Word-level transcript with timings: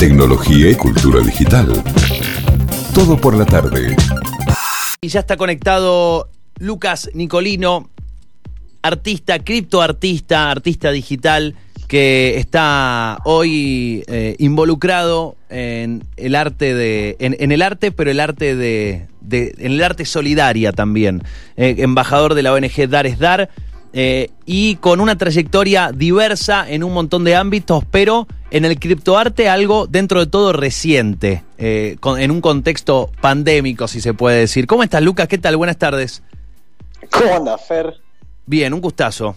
tecnología 0.00 0.70
y 0.70 0.74
cultura 0.76 1.20
digital. 1.20 1.84
Todo 2.94 3.20
por 3.20 3.36
la 3.36 3.44
tarde. 3.44 3.94
Y 5.02 5.08
ya 5.08 5.20
está 5.20 5.36
conectado 5.36 6.30
Lucas 6.58 7.10
Nicolino, 7.12 7.90
artista, 8.80 9.40
criptoartista, 9.40 10.50
artista 10.50 10.90
digital, 10.90 11.54
que 11.86 12.38
está 12.38 13.18
hoy 13.24 14.02
eh, 14.06 14.36
involucrado 14.38 15.36
en 15.50 16.02
el 16.16 16.34
arte 16.34 16.72
de. 16.72 17.16
En, 17.18 17.52
el 17.52 17.60
arte, 17.60 17.92
pero 17.92 18.10
el 18.10 18.20
arte 18.20 18.56
de. 18.56 19.06
en 19.30 19.72
el 19.72 19.82
arte 19.82 20.06
solidaria 20.06 20.72
también. 20.72 21.22
Eh, 21.58 21.74
embajador 21.80 22.32
de 22.32 22.42
la 22.42 22.54
ONG 22.54 22.88
Dar 22.88 23.06
es 23.06 23.18
Dar. 23.18 23.50
Eh, 23.92 24.30
y 24.46 24.76
con 24.76 25.00
una 25.00 25.18
trayectoria 25.18 25.90
diversa 25.92 26.68
en 26.68 26.84
un 26.84 26.92
montón 26.92 27.24
de 27.24 27.34
ámbitos, 27.34 27.84
pero 27.90 28.28
en 28.50 28.64
el 28.64 28.78
criptoarte 28.78 29.48
algo 29.48 29.86
dentro 29.86 30.20
de 30.20 30.26
todo 30.26 30.52
reciente, 30.52 31.42
eh, 31.58 31.96
en 32.18 32.30
un 32.30 32.40
contexto 32.40 33.10
pandémico, 33.20 33.88
si 33.88 34.00
se 34.00 34.14
puede 34.14 34.40
decir. 34.40 34.66
¿Cómo 34.66 34.84
estás, 34.84 35.02
Lucas? 35.02 35.26
¿Qué 35.26 35.38
tal? 35.38 35.56
Buenas 35.56 35.76
tardes. 35.76 36.22
¿Cómo 37.10 37.34
andas, 37.34 37.66
Fer? 37.66 38.00
Bien, 38.46 38.72
un 38.72 38.80
gustazo. 38.80 39.34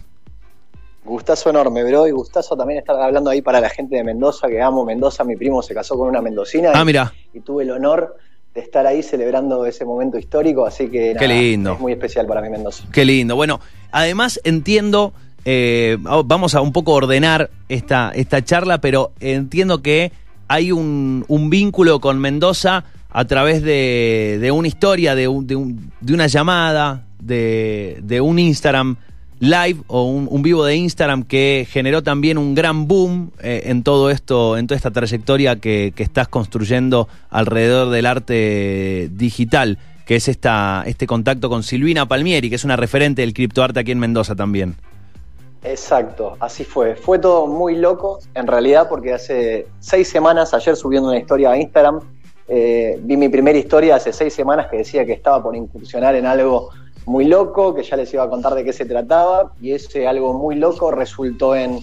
Gustazo 1.04 1.50
enorme, 1.50 1.84
bro, 1.84 2.08
y 2.08 2.12
gustazo 2.12 2.56
también 2.56 2.80
estar 2.80 2.96
hablando 2.96 3.30
ahí 3.30 3.42
para 3.42 3.60
la 3.60 3.70
gente 3.70 3.96
de 3.96 4.04
Mendoza, 4.04 4.48
que 4.48 4.62
amo 4.62 4.86
Mendoza. 4.86 5.24
Mi 5.24 5.36
primo 5.36 5.62
se 5.62 5.74
casó 5.74 5.98
con 5.98 6.08
una 6.08 6.22
mendocina. 6.22 6.72
Ah, 6.74 6.86
mira. 6.86 7.14
Y 7.34 7.42
tuve 7.42 7.64
el 7.64 7.72
honor 7.72 8.16
de 8.54 8.62
estar 8.62 8.86
ahí 8.86 9.02
celebrando 9.02 9.66
ese 9.66 9.84
momento 9.84 10.18
histórico, 10.18 10.66
así 10.66 10.88
que 10.88 11.16
Qué 11.18 11.28
lindo. 11.28 11.74
es 11.74 11.80
muy 11.80 11.94
especial 11.94 12.28
para 12.28 12.42
mí 12.42 12.50
Mendoza. 12.50 12.86
Qué 12.92 13.04
lindo. 13.04 13.36
Bueno, 13.36 13.60
además 13.92 14.40
entiendo, 14.44 15.14
eh, 15.46 15.98
vamos 16.00 16.54
a 16.54 16.62
un 16.62 16.72
poco 16.72 16.94
ordenar 16.94 17.50
esta, 17.68 18.12
esta 18.14 18.44
charla, 18.44 18.80
pero 18.80 19.12
entiendo 19.20 19.82
que 19.82 20.12
hay 20.48 20.72
un, 20.72 21.26
vínculo 21.50 22.00
con 22.00 22.20
Mendoza 22.20 22.84
a 23.10 23.26
través 23.26 23.64
de, 23.64 24.52
una 24.54 24.68
historia, 24.68 25.16
de, 25.16 25.24
de, 25.44 26.14
una 26.14 26.28
llamada, 26.28 27.06
de, 27.20 28.00
de 28.04 28.22
un 28.22 28.38
Instagram 28.38 28.98
live 29.44 29.82
o 29.88 30.06
un, 30.06 30.42
vivo 30.42 30.64
de 30.64 30.76
Instagram 30.76 31.24
que 31.24 31.68
generó 31.70 32.02
también 32.02 32.38
un 32.38 32.56
gran 32.56 32.88
boom 32.88 33.32
eh, 33.42 33.64
en 33.66 33.84
todo 33.84 34.10
esto, 34.10 34.58
en 34.58 34.68
toda 34.68 34.78
esta 34.78 34.92
trayectoria 34.92 35.58
que, 35.58 35.94
estás 35.98 36.30
construyendo 36.30 37.10
alrededor 37.30 37.90
del 37.90 38.06
arte 38.06 39.10
digital, 39.12 39.80
que 40.06 40.16
es 40.16 40.30
esta, 40.30 40.84
este 40.86 41.08
contacto 41.08 41.50
con 41.50 41.64
Silvina 41.64 42.08
Palmieri, 42.08 42.50
que 42.50 42.56
es 42.56 42.64
una 42.64 42.78
referente 42.78 43.22
del 43.22 43.34
criptoarte 43.34 43.82
aquí 43.82 43.92
en 43.92 44.00
Mendoza 44.00 44.34
también. 44.34 44.76
Exacto, 45.62 46.38
así 46.40 46.64
fue. 46.64 46.96
Fue 46.96 47.20
todo 47.20 47.48
muy 47.48 47.76
loco, 47.76 48.20
en 48.36 48.48
realidad, 48.48 48.88
porque 48.88 49.14
hace 49.14 49.68
seis 49.80 50.08
semanas, 50.08 50.54
ayer 50.54 50.78
subiendo 50.78 51.10
una 51.10 51.20
historia 51.20 51.52
a 51.52 51.58
Instagram, 51.58 52.00
eh, 52.48 52.98
vi 53.02 53.18
mi 53.18 53.28
primera 53.28 53.58
historia 53.58 53.96
hace 53.98 54.14
seis 54.14 54.34
semanas 54.34 54.68
que 54.70 54.78
decía 54.78 55.06
que 55.06 55.14
estaba 55.14 55.44
por 55.44 55.56
incursionar 55.56 56.16
en 56.16 56.26
algo 56.26 56.70
muy 57.06 57.26
loco, 57.26 57.74
que 57.74 57.84
ya 57.84 57.98
les 57.98 58.14
iba 58.14 58.24
a 58.24 58.30
contar 58.30 58.54
de 58.56 58.64
qué 58.64 58.74
se 58.74 58.86
trataba, 58.86 59.54
y 59.62 59.72
ese 59.72 60.08
algo 60.08 60.34
muy 60.34 60.56
loco 60.56 60.92
resultó 60.92 61.56
en 61.56 61.80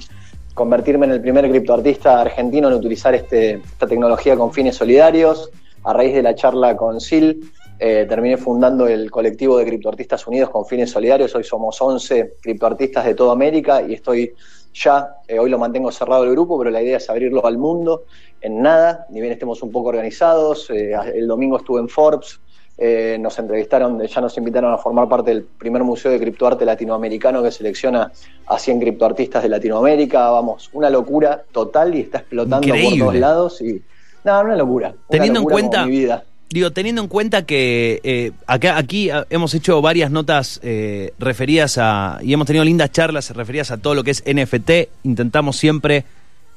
convertirme 0.55 1.07
en 1.07 1.13
el 1.13 1.21
primer 1.21 1.49
criptoartista 1.49 2.21
argentino 2.21 2.69
en 2.69 2.75
utilizar 2.75 3.15
este, 3.15 3.55
esta 3.55 3.87
tecnología 3.87 4.37
con 4.37 4.53
fines 4.53 4.77
solidarios. 4.77 5.51
A 5.85 5.95
raíz 5.95 6.15
de 6.15 6.23
la 6.23 6.35
charla 6.35 6.77
con 6.77 7.01
Sil, 7.01 7.41
eh, 7.79 8.05
terminé 8.07 8.37
fundando 8.37 8.87
el 8.87 9.11
colectivo 9.11 9.57
de 9.57 9.65
criptoartistas 9.65 10.27
unidos 10.27 10.51
con 10.51 10.67
fines 10.67 10.91
solidarios. 10.91 11.35
Hoy 11.35 11.45
somos 11.45 11.81
11 11.81 12.35
criptoartistas 12.43 13.07
de 13.07 13.15
toda 13.15 13.33
América 13.33 13.81
y 13.81 13.95
estoy 13.95 14.35
ya, 14.75 15.17
eh, 15.27 15.39
hoy 15.39 15.49
lo 15.49 15.59
mantengo 15.59 15.91
cerrado 15.91 16.25
el 16.25 16.31
grupo, 16.33 16.59
pero 16.59 16.71
la 16.71 16.83
idea 16.83 16.99
es 16.99 17.09
abrirlo 17.09 17.45
al 17.47 17.57
mundo 17.57 18.05
en 18.43 18.61
nada, 18.63 19.07
ni 19.11 19.21
bien 19.21 19.33
estemos 19.33 19.63
un 19.63 19.73
poco 19.73 19.89
organizados. 19.89 20.69
Eh, 20.71 20.93
el 21.15 21.27
domingo 21.27 21.57
estuve 21.57 21.81
en 21.81 21.89
Forbes, 21.89 22.39
eh, 22.83 23.19
nos 23.21 23.39
entrevistaron, 23.39 24.01
ya 24.03 24.21
nos 24.23 24.39
invitaron 24.39 24.73
a 24.73 24.79
formar 24.79 25.07
parte 25.07 25.33
del 25.33 25.43
primer 25.43 25.85
museo 25.85 26.11
de 26.11 26.19
criptoarte 26.19 26.65
latinoamericano 26.65 27.43
que 27.43 27.51
selecciona 27.51 28.11
a 28.47 28.59
100 28.59 28.81
criptoartistas 28.81 29.43
de 29.43 29.51
Latinoamérica. 29.51 30.31
Vamos, 30.31 30.71
una 30.73 30.89
locura 30.89 31.43
total 31.53 31.95
y 31.95 32.01
está 32.01 32.21
explotando 32.21 32.67
por 32.67 32.99
todos 32.99 33.15
lados. 33.17 33.61
Y, 33.61 33.83
nada, 34.25 34.41
una 34.41 34.57
locura. 34.57 34.95
Teniendo 35.11 35.41
en 35.41 35.45
cuenta. 35.45 35.85
Mi 35.85 35.91
vida. 35.91 36.25
Digo, 36.49 36.71
teniendo 36.71 37.03
en 37.03 37.09
cuenta 37.09 37.45
que 37.45 38.01
eh, 38.03 38.33
acá, 38.47 38.79
aquí 38.79 39.11
hemos 39.29 39.53
hecho 39.55 39.83
varias 39.83 40.11
notas 40.11 40.59
eh, 40.63 41.13
referidas 41.19 41.77
a. 41.77 42.19
y 42.23 42.33
hemos 42.33 42.47
tenido 42.47 42.65
lindas 42.65 42.91
charlas 42.93 43.37
referidas 43.37 43.71
a 43.73 43.77
todo 43.77 43.95
lo 43.95 44.05
que 44.05 44.13
es 44.13 44.25
NFT. 44.25 44.71
Intentamos 45.05 45.57
siempre 45.57 46.07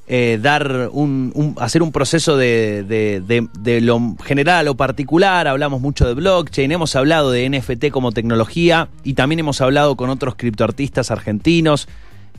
eh, 0.06 0.38
dar 0.42 0.90
un, 0.92 1.56
hacer 1.60 1.82
un 1.82 1.94
proceso 1.94 2.36
de, 2.36 2.84
de, 2.84 3.82
lo 3.82 4.16
general 4.22 4.58
a 4.58 4.64
lo 4.64 4.76
particular, 4.76 5.48
hablamos 5.48 5.80
mucho 5.80 6.06
de 6.06 6.14
blockchain, 6.14 6.72
hemos 6.74 6.96
hablado 6.98 7.32
de 7.32 7.50
NFT 7.50 7.90
como 7.90 8.12
tecnología 8.12 8.90
y 9.06 9.14
también 9.14 9.40
hemos 9.40 9.62
hablado 9.62 9.96
con 9.96 10.10
otros 10.10 10.36
criptoartistas 10.36 11.10
argentinos. 11.10 11.88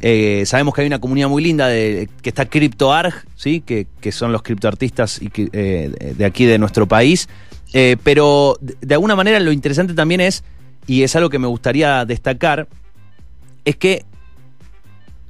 Eh, 0.00 0.42
sabemos 0.44 0.74
que 0.74 0.82
hay 0.82 0.86
una 0.86 0.98
comunidad 0.98 1.28
muy 1.28 1.42
linda 1.42 1.66
de, 1.68 2.10
que 2.20 2.28
está 2.28 2.44
CryptoArg, 2.44 3.14
¿sí? 3.34 3.62
que, 3.62 3.86
que 4.00 4.12
son 4.12 4.30
los 4.30 4.42
criptoartistas 4.42 5.20
eh, 5.22 6.14
de 6.16 6.24
aquí 6.26 6.44
de 6.44 6.58
nuestro 6.58 6.86
país. 6.86 7.28
pero 8.02 8.58
de 8.60 8.94
alguna 8.94 9.16
manera 9.16 9.40
lo 9.40 9.52
interesante 9.52 9.94
también 9.94 10.20
es, 10.20 10.44
y 10.86 11.02
es 11.02 11.16
algo 11.16 11.30
que 11.30 11.38
me 11.38 11.46
gustaría 11.46 12.04
destacar, 12.04 12.68
es 13.64 13.76
que 13.76 14.04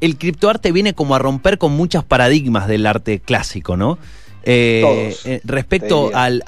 el 0.04 0.18
criptoarte 0.18 0.70
viene 0.70 0.92
como 0.92 1.14
a 1.14 1.18
romper 1.18 1.56
con 1.56 1.72
muchos 1.72 2.04
paradigmas 2.04 2.68
del 2.68 2.86
arte 2.86 3.20
clásico, 3.20 3.74
¿no? 3.78 3.98
Eh, 4.42 5.16
eh, 5.24 5.40
respecto 5.44 6.10
al, 6.12 6.42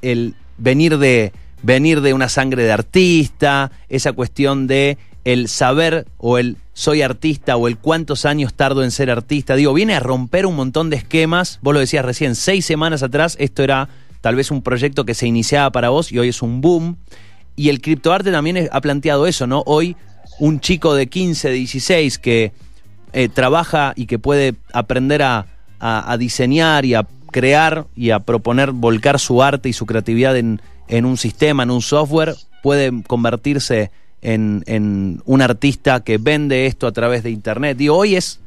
el 0.00 0.36
venir 0.58 0.96
de 0.96 1.32
venir 1.62 2.02
de 2.02 2.14
una 2.14 2.28
sangre 2.28 2.62
de 2.62 2.70
artista, 2.70 3.72
esa 3.88 4.12
cuestión 4.12 4.68
de 4.68 4.96
el 5.24 5.48
saber 5.48 6.06
o 6.18 6.38
el 6.38 6.56
soy 6.72 7.02
artista 7.02 7.56
o 7.56 7.66
el 7.66 7.78
cuántos 7.78 8.24
años 8.24 8.54
tardo 8.54 8.84
en 8.84 8.92
ser 8.92 9.10
artista, 9.10 9.56
digo, 9.56 9.74
viene 9.74 9.94
a 9.94 10.00
romper 10.00 10.46
un 10.46 10.54
montón 10.54 10.88
de 10.88 10.96
esquemas. 10.96 11.58
Vos 11.62 11.74
lo 11.74 11.80
decías 11.80 12.04
recién, 12.04 12.36
seis 12.36 12.64
semanas 12.64 13.02
atrás 13.02 13.36
esto 13.40 13.64
era 13.64 13.88
tal 14.20 14.36
vez 14.36 14.52
un 14.52 14.62
proyecto 14.62 15.04
que 15.04 15.14
se 15.14 15.26
iniciaba 15.26 15.72
para 15.72 15.88
vos 15.88 16.12
y 16.12 16.18
hoy 16.20 16.28
es 16.28 16.42
un 16.42 16.60
boom. 16.60 16.96
Y 17.56 17.70
el 17.70 17.80
criptoarte 17.80 18.30
también 18.30 18.68
ha 18.70 18.80
planteado 18.80 19.26
eso, 19.26 19.48
¿no? 19.48 19.64
Hoy 19.66 19.96
un 20.38 20.60
chico 20.60 20.94
de 20.94 21.08
15, 21.08 21.50
16 21.50 22.18
que 22.18 22.52
eh, 23.12 23.28
trabaja 23.28 23.92
y 23.96 24.06
que 24.06 24.18
puede 24.18 24.54
aprender 24.72 25.22
a, 25.22 25.46
diseñar 26.18 26.84
y 26.84 26.94
a 26.94 27.06
crear 27.30 27.86
y 27.96 28.10
a 28.10 28.20
proponer 28.20 28.72
volcar 28.72 29.18
su 29.18 29.42
arte 29.42 29.70
y 29.70 29.72
su 29.72 29.86
creatividad 29.86 30.36
en, 30.36 30.60
un 30.90 31.16
sistema, 31.16 31.62
en 31.62 31.70
un 31.70 31.80
software, 31.80 32.34
puede 32.62 33.02
convertirse 33.06 33.90
en, 34.20 35.22
un 35.24 35.42
artista 35.42 36.00
que 36.00 36.18
vende 36.18 36.66
esto 36.66 36.86
a 36.86 36.92
través 36.92 37.22
de 37.22 37.30
Internet. 37.30 37.80
Y 37.80 37.88
hoy 37.88 38.16
es 38.16 38.40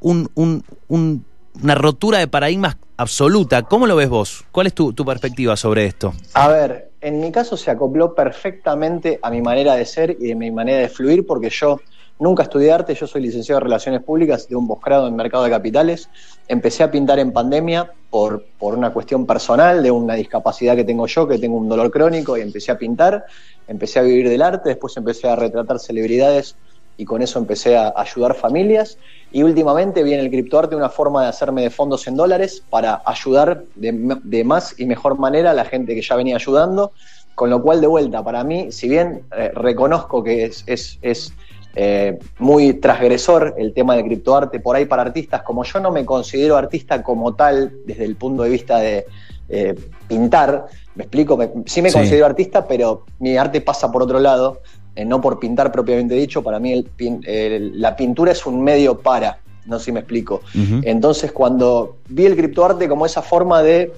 una 0.00 1.74
rotura 1.76 2.18
de 2.18 2.26
paradigmas 2.26 2.76
absoluta. 2.96 3.62
¿Cómo 3.62 3.86
lo 3.86 3.94
ves 3.94 4.08
vos? 4.08 4.44
¿Cuál 4.50 4.66
es 4.66 4.74
tu, 4.74 4.92
tu, 4.92 5.04
perspectiva 5.04 5.56
sobre 5.56 5.86
esto? 5.86 6.12
A 6.34 6.48
ver, 6.48 6.90
en 7.00 7.20
mi 7.20 7.30
caso 7.30 7.56
se 7.56 7.70
acopló 7.70 8.14
perfectamente 8.14 9.18
a 9.22 9.30
mi 9.30 9.42
manera 9.42 9.74
de 9.74 9.84
ser 9.84 10.16
y 10.18 10.28
de 10.28 10.34
mi 10.34 10.50
manera 10.50 10.78
de 10.78 10.88
fluir 10.88 11.26
porque 11.26 11.50
yo 11.50 11.80
Nunca 12.18 12.44
estudié 12.44 12.70
arte, 12.70 12.94
yo 12.94 13.06
soy 13.06 13.22
licenciado 13.22 13.58
en 13.58 13.64
Relaciones 13.64 14.02
Públicas 14.02 14.48
de 14.48 14.54
un 14.54 14.68
posgrado 14.68 15.08
en 15.08 15.16
Mercado 15.16 15.44
de 15.44 15.50
Capitales. 15.50 16.08
Empecé 16.46 16.84
a 16.84 16.90
pintar 16.90 17.18
en 17.18 17.32
pandemia 17.32 17.90
por, 18.10 18.44
por 18.58 18.76
una 18.76 18.92
cuestión 18.92 19.26
personal, 19.26 19.82
de 19.82 19.90
una 19.90 20.14
discapacidad 20.14 20.76
que 20.76 20.84
tengo 20.84 21.06
yo, 21.06 21.26
que 21.26 21.38
tengo 21.38 21.56
un 21.56 21.68
dolor 21.68 21.90
crónico, 21.90 22.36
y 22.36 22.42
empecé 22.42 22.70
a 22.70 22.78
pintar, 22.78 23.24
empecé 23.66 23.98
a 23.98 24.02
vivir 24.02 24.28
del 24.28 24.42
arte, 24.42 24.68
después 24.68 24.96
empecé 24.96 25.28
a 25.28 25.36
retratar 25.36 25.80
celebridades 25.80 26.54
y 26.96 27.04
con 27.04 27.22
eso 27.22 27.38
empecé 27.38 27.76
a 27.76 27.92
ayudar 27.96 28.34
familias. 28.34 28.98
Y 29.32 29.42
últimamente 29.42 30.02
viene 30.02 30.22
el 30.22 30.30
criptoarte 30.30 30.76
una 30.76 30.90
forma 30.90 31.22
de 31.22 31.28
hacerme 31.28 31.62
de 31.62 31.70
fondos 31.70 32.06
en 32.06 32.16
dólares 32.16 32.62
para 32.68 33.02
ayudar 33.06 33.64
de, 33.74 34.44
más 34.44 34.78
y 34.78 34.86
mejor 34.86 35.18
manera 35.18 35.52
a 35.52 35.54
la 35.54 35.64
gente 35.64 35.94
que 35.94 36.02
ya 36.02 36.16
venía 36.16 36.36
ayudando. 36.36 36.92
Con 37.34 37.48
lo 37.48 37.62
cual, 37.62 37.80
de 37.80 37.86
vuelta, 37.86 38.22
para 38.22 38.44
mí, 38.44 38.70
si 38.70 38.88
bien 38.88 39.22
eh, 39.34 39.50
reconozco 39.54 40.22
que 40.22 40.44
es, 40.44 40.64
es, 40.66 40.98
es 41.00 41.32
eh, 41.74 42.18
muy 42.38 42.74
transgresor 42.74 43.54
el 43.56 43.72
tema 43.72 43.96
del 43.96 44.04
criptoarte 44.04 44.60
por 44.60 44.76
ahí 44.76 44.84
para 44.84 45.02
artistas. 45.02 45.42
Como 45.42 45.64
yo 45.64 45.80
no 45.80 45.90
me 45.90 46.04
considero 46.04 46.56
artista 46.56 47.02
como 47.02 47.34
tal 47.34 47.72
desde 47.86 48.04
el 48.04 48.16
punto 48.16 48.42
de 48.42 48.50
vista 48.50 48.78
de 48.78 49.06
eh, 49.48 49.74
pintar, 50.06 50.66
me 50.94 51.04
explico, 51.04 51.38
sí 51.64 51.80
me 51.80 51.90
considero 51.90 52.26
artista, 52.26 52.66
pero 52.66 53.06
mi 53.18 53.36
arte 53.36 53.60
pasa 53.62 53.90
por 53.90 54.02
otro 54.02 54.18
lado, 54.20 54.60
eh, 54.94 55.04
no 55.04 55.20
por 55.20 55.38
pintar 55.38 55.72
propiamente 55.72 56.14
dicho. 56.14 56.42
Para 56.42 56.58
mí 56.58 56.84
la 56.98 57.96
pintura 57.96 58.32
es 58.32 58.44
un 58.44 58.62
medio 58.62 58.98
para, 58.98 59.38
no 59.64 59.78
sé 59.78 59.86
si 59.86 59.92
me 59.92 60.00
explico. 60.00 60.42
Entonces 60.82 61.32
cuando 61.32 61.96
vi 62.08 62.26
el 62.26 62.36
criptoarte 62.36 62.86
como 62.86 63.06
esa 63.06 63.22
forma 63.22 63.62
de 63.62 63.92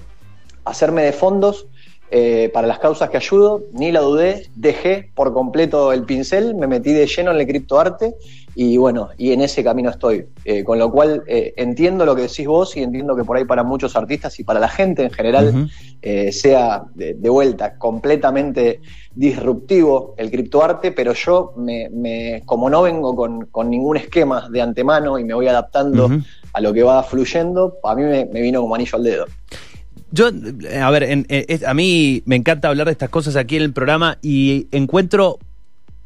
hacerme 0.63 1.03
de 1.03 1.11
fondos, 1.11 1.67
eh, 2.11 2.51
para 2.53 2.67
las 2.67 2.77
causas 2.77 3.09
que 3.09 3.17
ayudo, 3.17 3.63
ni 3.73 3.91
la 3.91 4.01
dudé, 4.01 4.47
dejé 4.55 5.09
por 5.15 5.33
completo 5.33 5.91
el 5.91 6.03
pincel, 6.03 6.53
me 6.53 6.67
metí 6.67 6.93
de 6.93 7.07
lleno 7.07 7.31
en 7.31 7.37
el 7.37 7.47
criptoarte 7.47 8.13
y 8.53 8.77
bueno, 8.77 9.09
y 9.17 9.31
en 9.31 9.41
ese 9.41 9.63
camino 9.63 9.89
estoy. 9.89 10.27
Eh, 10.45 10.63
con 10.63 10.77
lo 10.77 10.91
cual 10.91 11.23
eh, 11.27 11.53
entiendo 11.57 12.05
lo 12.05 12.15
que 12.15 12.23
decís 12.23 12.45
vos 12.45 12.77
y 12.77 12.83
entiendo 12.83 13.15
que 13.15 13.23
por 13.23 13.37
ahí 13.37 13.45
para 13.45 13.63
muchos 13.63 13.95
artistas 13.95 14.39
y 14.39 14.43
para 14.43 14.59
la 14.59 14.69
gente 14.69 15.03
en 15.03 15.11
general 15.11 15.69
sea 16.31 16.83
de, 16.93 17.15
vuelta 17.29 17.79
completamente 17.79 18.79
disruptivo 19.15 20.13
el 20.17 20.29
criptoarte, 20.29 20.91
pero 20.91 21.13
yo 21.13 21.53
me, 21.57 22.43
como 22.45 22.69
no 22.69 22.83
vengo 22.83 23.15
con, 23.15 23.69
ningún 23.69 23.97
esquema 23.97 24.47
de 24.49 24.61
antemano 24.61 25.17
y 25.17 25.23
me 25.23 25.33
voy 25.33 25.47
adaptando 25.47 26.11
a 26.53 26.61
lo 26.61 26.71
que 26.71 26.83
va 26.83 27.01
fluyendo, 27.01 27.77
a 27.83 27.95
mí 27.95 28.03
me, 28.03 28.25
me 28.25 28.41
vino 28.41 28.61
como 28.61 28.75
anillo 28.75 28.97
al 28.97 29.03
dedo. 29.03 29.25
Yo, 30.15 30.29
eh, 30.29 30.79
a 30.79 30.89
ver, 30.91 31.25
a 31.67 31.73
mí 31.73 32.23
me 32.25 32.37
encanta 32.37 32.69
hablar 32.69 32.85
de 32.85 32.93
estas 32.93 33.09
cosas 33.09 33.35
aquí 33.35 33.57
en 33.57 33.63
el 33.63 33.73
programa 33.73 34.17
y 34.21 34.67
encuentro 34.71 35.39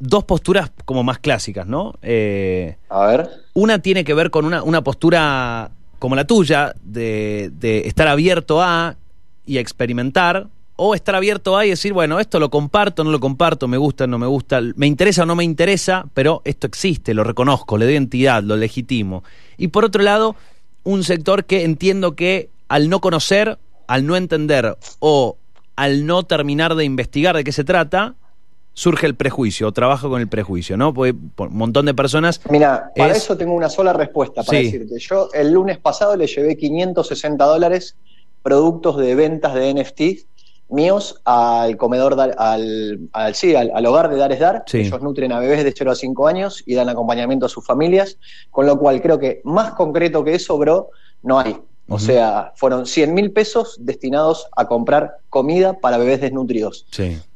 dos 0.00 0.24
posturas 0.24 0.72
como 0.84 1.04
más 1.04 1.20
clásicas, 1.20 1.64
¿no? 1.64 1.94
Eh, 2.02 2.76
a 2.88 3.06
ver. 3.06 3.30
Una 3.54 3.78
tiene 3.78 4.02
que 4.02 4.12
ver 4.12 4.30
con 4.30 4.46
una, 4.46 4.64
una 4.64 4.82
postura 4.82 5.70
como 6.00 6.16
la 6.16 6.24
tuya, 6.24 6.74
de, 6.82 7.52
de, 7.52 7.86
estar 7.86 8.08
abierto 8.08 8.60
a 8.60 8.96
y 9.46 9.58
a 9.58 9.60
experimentar, 9.60 10.48
o 10.74 10.96
estar 10.96 11.14
abierto 11.14 11.56
a 11.56 11.64
y 11.64 11.70
decir, 11.70 11.92
bueno, 11.92 12.18
esto 12.18 12.40
lo 12.40 12.50
comparto, 12.50 13.04
no 13.04 13.12
lo 13.12 13.20
comparto, 13.20 13.68
me 13.68 13.76
gusta, 13.76 14.08
no 14.08 14.18
me 14.18 14.26
gusta, 14.26 14.60
me 14.74 14.88
interesa 14.88 15.22
o 15.22 15.26
no 15.26 15.36
me 15.36 15.44
interesa, 15.44 16.06
pero 16.14 16.42
esto 16.44 16.66
existe, 16.66 17.14
lo 17.14 17.22
reconozco, 17.22 17.78
le 17.78 17.84
doy 17.84 17.94
identidad, 17.94 18.42
lo 18.42 18.56
legitimo. 18.56 19.22
Y 19.56 19.68
por 19.68 19.84
otro 19.84 20.02
lado, 20.02 20.34
un 20.82 21.04
sector 21.04 21.44
que 21.44 21.62
entiendo 21.62 22.16
que 22.16 22.48
al 22.66 22.88
no 22.88 23.00
conocer 23.00 23.58
al 23.90 24.06
no 24.06 24.14
entender 24.14 24.78
o 25.00 25.36
al 25.74 26.06
no 26.06 26.22
terminar 26.22 26.76
de 26.76 26.84
investigar 26.84 27.34
de 27.34 27.42
qué 27.42 27.50
se 27.50 27.64
trata, 27.64 28.14
surge 28.72 29.04
el 29.04 29.16
prejuicio 29.16 29.66
o 29.66 29.72
trabajo 29.72 30.08
con 30.08 30.20
el 30.20 30.28
prejuicio, 30.28 30.76
¿no? 30.76 30.94
Porque 30.94 31.10
un 31.10 31.56
montón 31.56 31.86
de 31.86 31.94
personas. 31.94 32.40
Mira, 32.48 32.92
para 32.96 33.14
eso 33.14 33.36
tengo 33.36 33.52
una 33.52 33.68
sola 33.68 33.92
respuesta 33.92 34.44
para 34.44 34.58
decirte. 34.58 34.96
Yo 35.00 35.28
el 35.32 35.50
lunes 35.50 35.78
pasado 35.78 36.14
le 36.16 36.28
llevé 36.28 36.56
560 36.56 37.44
dólares 37.44 37.96
productos 38.44 38.96
de 38.96 39.16
ventas 39.16 39.54
de 39.54 39.74
NFT 39.74 40.00
míos 40.68 41.20
al 41.24 41.76
comedor, 41.76 42.14
al, 42.20 43.00
al, 43.12 43.34
sí, 43.34 43.56
al, 43.56 43.86
hogar 43.86 44.08
de 44.08 44.16
Dar 44.18 44.30
es 44.30 44.38
Dar. 44.38 44.62
Ellos 44.72 45.02
nutren 45.02 45.32
a 45.32 45.40
bebés 45.40 45.64
de 45.64 45.74
0 45.76 45.90
a 45.90 45.96
5 45.96 46.28
años 46.28 46.62
y 46.64 46.76
dan 46.76 46.88
acompañamiento 46.88 47.46
a 47.46 47.48
sus 47.48 47.66
familias, 47.66 48.18
con 48.52 48.66
lo 48.66 48.78
cual 48.78 49.02
creo 49.02 49.18
que 49.18 49.40
más 49.42 49.72
concreto 49.72 50.22
que 50.22 50.36
eso, 50.36 50.56
bro, 50.58 50.90
no 51.24 51.40
hay. 51.40 51.56
O 51.90 51.98
sea, 51.98 52.52
fueron 52.54 52.86
100 52.86 53.12
mil 53.12 53.32
pesos 53.32 53.76
destinados 53.80 54.46
a 54.56 54.68
comprar 54.68 55.18
comida 55.28 55.72
para 55.80 55.98
bebés 55.98 56.20
desnutridos. 56.20 56.86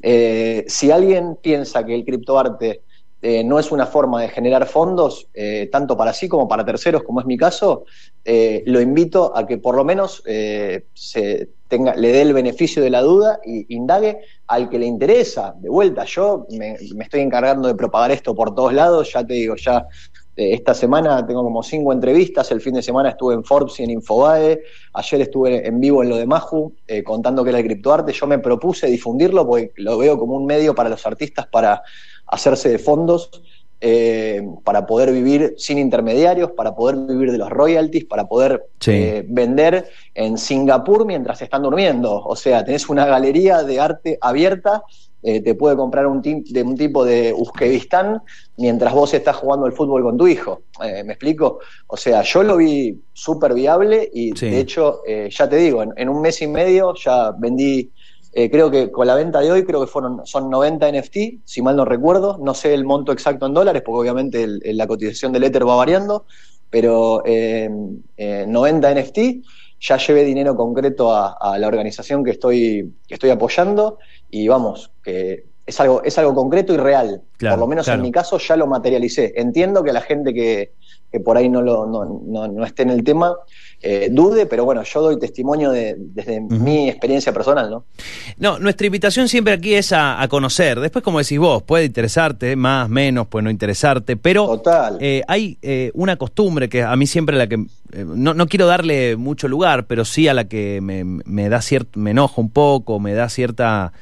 Eh, 0.01 0.65
si 0.69 0.93
alguien 0.93 1.37
piensa 1.43 1.85
que 1.85 1.93
el 1.93 2.05
criptoarte 2.05 2.83
eh, 3.21 3.43
no 3.43 3.59
es 3.59 3.73
una 3.73 3.87
forma 3.87 4.23
de 4.23 4.29
generar 4.29 4.67
fondos, 4.67 5.27
eh, 5.35 5.69
tanto 5.73 5.97
para 5.97 6.12
sí 6.12 6.29
como 6.29 6.47
para 6.47 6.65
terceros, 6.65 7.03
como 7.03 7.19
es 7.19 7.27
mi 7.27 7.37
caso, 7.37 7.85
lo 8.25 8.81
invito 8.81 9.37
a 9.37 9.45
que 9.45 9.59
por 9.59 9.75
lo 9.75 9.85
menos 9.85 10.23
se 10.25 11.49
tenga, 11.67 11.97
le 11.97 12.12
dé 12.12 12.23
el 12.23 12.33
beneficio 12.33 12.81
de 12.81 12.91
la 12.91 13.03
duda 13.03 13.41
e 13.45 13.67
indague 13.71 14.21
al 14.47 14.69
que 14.71 14.79
le 14.79 14.87
interesa. 14.87 15.55
De 15.59 15.69
vuelta, 15.69 16.05
yo 16.05 16.47
me, 16.51 16.77
me 16.95 17.05
estoy 17.05 17.21
encargando 17.23 17.67
de 17.67 17.75
propagar 17.75 18.12
esto 18.12 18.37
por 18.37 18.55
todos 18.55 18.73
lados, 18.73 19.12
ya 19.12 19.27
te 19.27 19.35
digo, 19.35 19.56
ya 19.56 19.79
eh, 19.79 20.24
esta 20.37 20.75
semana 20.75 21.25
tengo 21.27 21.43
como 21.43 21.63
cinco 21.63 21.93
entrevistas, 21.93 22.51
el 22.51 22.61
fin 22.61 22.75
de 22.75 22.83
semana 22.83 23.11
estuve 23.11 23.35
en 23.35 23.45
Forbes 23.45 23.79
y 23.79 23.85
en 23.85 23.91
Infobae, 23.91 24.63
ayer 24.93 25.21
estuve 25.21 25.67
en 25.67 25.81
vivo 25.81 26.03
en 26.03 26.09
lo 26.09 26.17
de 26.17 26.27
Maju 26.27 26.75
eh, 26.87 27.05
contando 27.05 27.45
que 27.45 27.51
era 27.51 27.61
el 27.61 27.65
criptoarte, 27.65 28.13
yo 28.13 28.27
me 28.27 28.39
propuse 28.39 28.89
difundirlo 28.89 29.47
porque 29.47 29.73
lo 29.77 29.97
veo 29.99 30.19
como 30.19 30.35
un 30.35 30.47
medio 30.47 30.75
para 30.75 30.89
los 30.89 31.07
artistas 31.07 31.47
para 31.47 31.83
hacerse 32.27 32.69
de 32.69 32.79
fondos, 32.79 33.31
eh, 33.81 34.43
para 34.65 34.87
poder 34.87 35.13
vivir 35.13 35.55
sin 35.59 35.79
intermediarios, 35.79 36.53
para 36.53 36.75
poder 36.75 36.97
vivir 36.97 37.31
de 37.31 37.39
los 37.39 37.51
royalties, 37.51 38.07
para 38.07 38.27
poder 38.27 38.67
vender 39.27 39.91
en 40.15 40.39
Singapur 40.39 41.05
mientras 41.05 41.43
están 41.43 41.63
durmiendo. 41.63 42.23
O 42.25 42.35
sea, 42.35 42.65
tenés 42.65 42.89
una 42.89 43.05
galería 43.05 43.63
de 43.63 43.81
arte 43.81 44.19
abierta 44.23 44.85
eh, 45.26 45.41
te 45.41 45.55
puede 45.55 45.75
comprar 45.75 46.06
un, 46.06 46.21
de 46.21 46.62
un 46.62 46.76
tipo 46.76 47.03
de 47.03 47.32
Uzbekistán 47.32 48.21
mientras 48.59 48.93
vos 48.93 49.15
estás 49.15 49.37
jugando 49.37 49.67
el 49.67 49.73
fútbol 49.73 50.03
con 50.03 50.19
tu 50.19 50.29
hijo. 50.29 50.65
Eh, 50.85 51.03
¿Me 51.03 51.15
explico? 51.15 51.61
O 51.87 51.97
sea, 51.97 52.21
yo 52.21 52.43
lo 52.43 52.59
vi 52.59 53.00
súper 53.15 53.55
viable 53.55 54.11
y 54.12 54.32
de 54.32 54.61
hecho, 54.61 55.00
eh, 55.06 55.31
ya 55.31 55.49
te 55.49 55.56
digo, 55.56 55.82
en, 55.82 56.09
un 56.11 56.21
mes 56.21 56.43
y 56.43 56.47
medio 56.47 56.93
ya 57.03 57.31
vendí, 57.38 57.91
creo 58.35 58.71
que 58.71 58.91
con 58.91 59.06
la 59.06 59.15
venta 59.15 59.41
de 59.41 59.50
hoy, 59.50 59.65
creo 59.65 59.81
que 59.81 59.87
fueron, 59.87 60.26
son 60.26 60.50
90 60.50 60.93
NFT, 60.93 61.17
si 61.43 61.62
mal 61.62 61.77
no 61.77 61.87
recuerdo. 61.87 62.37
No 62.43 62.53
sé 62.53 62.75
el 62.75 62.85
monto 62.85 63.11
exacto 63.11 63.47
en 63.47 63.55
dólares, 63.55 63.81
porque 63.82 64.00
obviamente 64.00 64.47
la 64.47 64.87
cotización 64.87 65.32
del 65.32 65.44
Ether 65.44 65.67
va 65.67 65.77
variando, 65.77 66.27
pero 66.69 67.23
90 67.25 68.94
NFT 68.94 69.19
ya 69.81 69.97
llevé 69.99 70.25
dinero 70.25 70.56
concreto 70.56 71.15
a, 71.15 71.59
la 71.59 71.67
organización 71.67 72.25
que 72.25 72.32
estoy, 72.32 72.93
que 73.06 73.15
estoy 73.15 73.31
apoyando 73.31 73.99
y 74.35 74.49
vamos, 74.49 74.91
que 75.05 75.45
es 75.65 75.81
algo, 75.81 76.03
es 76.03 76.19
algo 76.19 76.35
concreto 76.35 76.75
y 76.75 76.77
real. 76.77 77.23
Por 77.39 77.59
lo 77.59 77.67
menos 77.67 77.87
en 77.89 78.03
mi 78.03 78.11
caso 78.11 78.39
ya 78.39 78.57
lo 78.57 78.67
materialicé. 78.67 79.33
Entiendo 79.37 79.85
que 79.85 79.93
la 79.93 80.01
gente 80.01 80.35
que, 80.35 80.73
por 81.25 81.37
ahí 81.37 81.49
no, 81.49 81.63
lo, 81.63 81.87
no, 81.87 82.65
esté 82.65 82.83
en 82.83 82.91
el 82.91 83.05
tema 83.05 83.37
eh, 83.81 84.09
dude, 84.11 84.47
pero 84.47 84.65
bueno, 84.65 84.83
yo 84.83 85.03
doy 85.03 85.19
testimonio 85.19 85.71
de, 85.71 85.95
desde 85.97 86.41
mi 86.41 86.89
experiencia 86.89 87.33
personal, 87.33 87.71
¿no? 87.71 87.85
No, 88.39 88.59
nuestra 88.59 88.87
invitación 88.87 89.29
siempre 89.29 89.53
aquí 89.53 89.75
es 89.75 89.93
a, 89.93 90.27
conocer. 90.29 90.81
Después, 90.81 91.05
como 91.05 91.19
decís 91.19 91.39
vos, 91.39 91.63
puede 91.63 91.85
interesarte, 91.85 92.57
más, 92.57 92.89
menos, 92.89 93.29
puede 93.29 93.45
no 93.45 93.51
interesarte, 93.51 94.17
pero 94.17 94.61
eh, 95.01 95.23
hay 95.29 95.59
eh, 95.63 95.93
una 95.95 96.17
costumbre 96.17 96.69
que 96.69 96.83
a 96.83 96.97
mí 96.97 97.07
siempre 97.07 97.37
la 97.37 97.47
que 97.47 97.65
no, 97.93 98.35
no, 98.35 98.47
quiero 98.47 98.67
darle 98.67 99.17
mucho 99.17 99.47
lugar, 99.47 99.87
pero 99.87 100.05
sí 100.05 100.27
a 100.27 100.35
la 100.35 100.45
que 100.45 100.81
me, 100.81 101.05
me 101.05 101.49
da 101.49 101.61
cierto, 101.63 102.01
me 102.01 102.11
enojo 102.11 102.41
un 102.41 102.51
poco, 102.51 102.99
me 102.99 103.15
da 103.15 103.29
cierta 103.29 103.93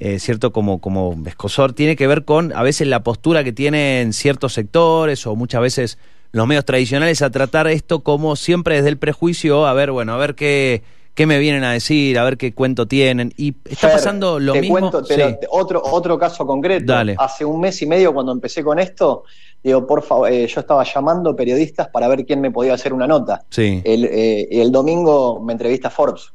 eh, 0.00 0.18
cierto 0.20 0.52
como, 0.52 0.80
como 0.80 1.16
escosor, 1.26 1.72
tiene 1.72 1.96
que 1.96 2.06
ver 2.06 2.24
con 2.24 2.52
a 2.54 2.62
veces 2.62 2.86
la 2.86 3.02
postura 3.02 3.42
que 3.42 3.52
tienen 3.52 4.12
ciertos 4.12 4.54
sectores 4.54 5.26
o 5.26 5.34
muchas 5.34 5.60
veces 5.60 5.98
los 6.30 6.46
medios 6.46 6.64
tradicionales 6.64 7.22
a 7.22 7.30
tratar 7.30 7.66
esto 7.66 8.04
como 8.04 8.36
siempre 8.36 8.76
desde 8.76 8.90
el 8.90 8.98
prejuicio, 8.98 9.66
a 9.66 9.72
ver, 9.72 9.90
bueno, 9.90 10.12
a 10.12 10.16
ver 10.16 10.34
qué, 10.34 10.82
qué 11.14 11.26
me 11.26 11.38
vienen 11.38 11.64
a 11.64 11.72
decir, 11.72 12.16
a 12.18 12.22
ver 12.22 12.36
qué 12.36 12.54
cuento 12.54 12.86
tienen. 12.86 13.32
Y 13.36 13.56
está 13.64 13.90
pasando 13.90 14.38
lo 14.38 14.54
mismo. 14.54 14.78
Cuento, 14.78 15.02
otro, 15.50 15.82
otro 15.84 16.16
caso 16.16 16.46
concreto. 16.46 16.94
Hace 17.18 17.44
un 17.44 17.60
mes 17.60 17.82
y 17.82 17.86
medio 17.86 18.14
cuando 18.14 18.30
empecé 18.30 18.62
con 18.62 18.78
esto, 18.78 19.24
digo, 19.64 19.84
por 19.86 20.02
favor, 20.02 20.30
eh, 20.30 20.46
yo 20.46 20.60
estaba 20.60 20.84
llamando 20.84 21.34
periodistas 21.34 21.88
para 21.88 22.06
ver 22.06 22.24
quién 22.24 22.40
me 22.40 22.52
podía 22.52 22.74
hacer 22.74 22.92
una 22.92 23.08
nota. 23.08 23.42
Sí. 23.50 23.82
El, 23.84 24.04
eh, 24.04 24.48
el 24.50 24.70
domingo 24.70 25.40
me 25.40 25.54
entrevista 25.54 25.90
Forbes. 25.90 26.32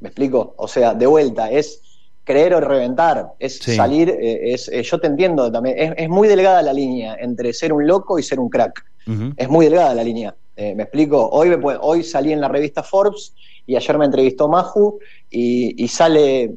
¿Me 0.00 0.08
explico? 0.08 0.54
O 0.56 0.66
sea, 0.66 0.94
de 0.94 1.06
vuelta, 1.06 1.50
es 1.50 1.82
creer 2.24 2.54
o 2.54 2.60
reventar, 2.60 3.32
es 3.38 3.58
salir, 3.58 4.10
eh, 4.10 4.52
es, 4.52 4.68
eh, 4.68 4.82
yo 4.82 5.00
te 5.00 5.08
entiendo 5.08 5.50
también, 5.50 5.94
es, 5.96 6.08
muy 6.08 6.28
delgada 6.28 6.62
la 6.62 6.72
línea 6.72 7.16
entre 7.20 7.52
ser 7.52 7.72
un 7.72 7.86
loco 7.86 8.18
y 8.18 8.22
ser 8.22 8.38
un 8.38 8.48
crack. 8.48 8.84
Es 9.36 9.48
muy 9.48 9.66
delgada 9.66 9.94
la 9.94 10.04
línea. 10.04 10.32
Eh, 10.54 10.76
¿Me 10.76 10.84
explico? 10.84 11.28
Hoy, 11.30 11.48
me, 11.48 11.76
hoy 11.80 12.04
salí 12.04 12.32
en 12.32 12.40
la 12.40 12.46
revista 12.46 12.84
Forbes 12.84 13.34
y 13.66 13.74
ayer 13.74 13.98
me 13.98 14.04
entrevistó 14.04 14.48
Maju 14.48 15.00
y, 15.28 15.88
sale 15.88 16.54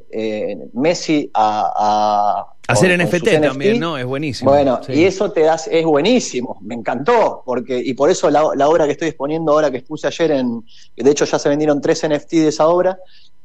Messi 0.74 1.32
a... 1.34 2.46
Hacer 2.68 3.00
NFT 3.00 3.42
también, 3.42 3.80
¿no? 3.80 3.98
Es 3.98 4.06
buenísimo. 4.06 4.52
Bueno, 4.52 4.80
y 4.90 5.04
eso 5.04 5.32
te 5.32 5.42
das, 5.42 5.68
es 5.72 5.86
buenísimo, 5.86 6.58
me 6.62 6.76
encantó, 6.76 7.44
porque, 7.46 7.78
y 7.78 7.94
por 7.94 8.10
eso 8.10 8.30
la, 8.30 8.44
la 8.56 8.68
obra 8.68 8.86
que 8.86 8.92
estoy 8.92 9.10
exponiendo 9.10 9.52
ahora, 9.52 9.70
que 9.72 9.78
expuse 9.78 10.08
ayer 10.08 10.32
en, 10.32 10.64
de 10.96 11.12
hecho 11.12 11.26
ya 11.26 11.38
se 11.38 11.50
vendieron 11.50 11.80
tres 11.80 12.08
NFT 12.08 12.32
de 12.32 12.48
esa 12.48 12.68
obra, 12.68 12.98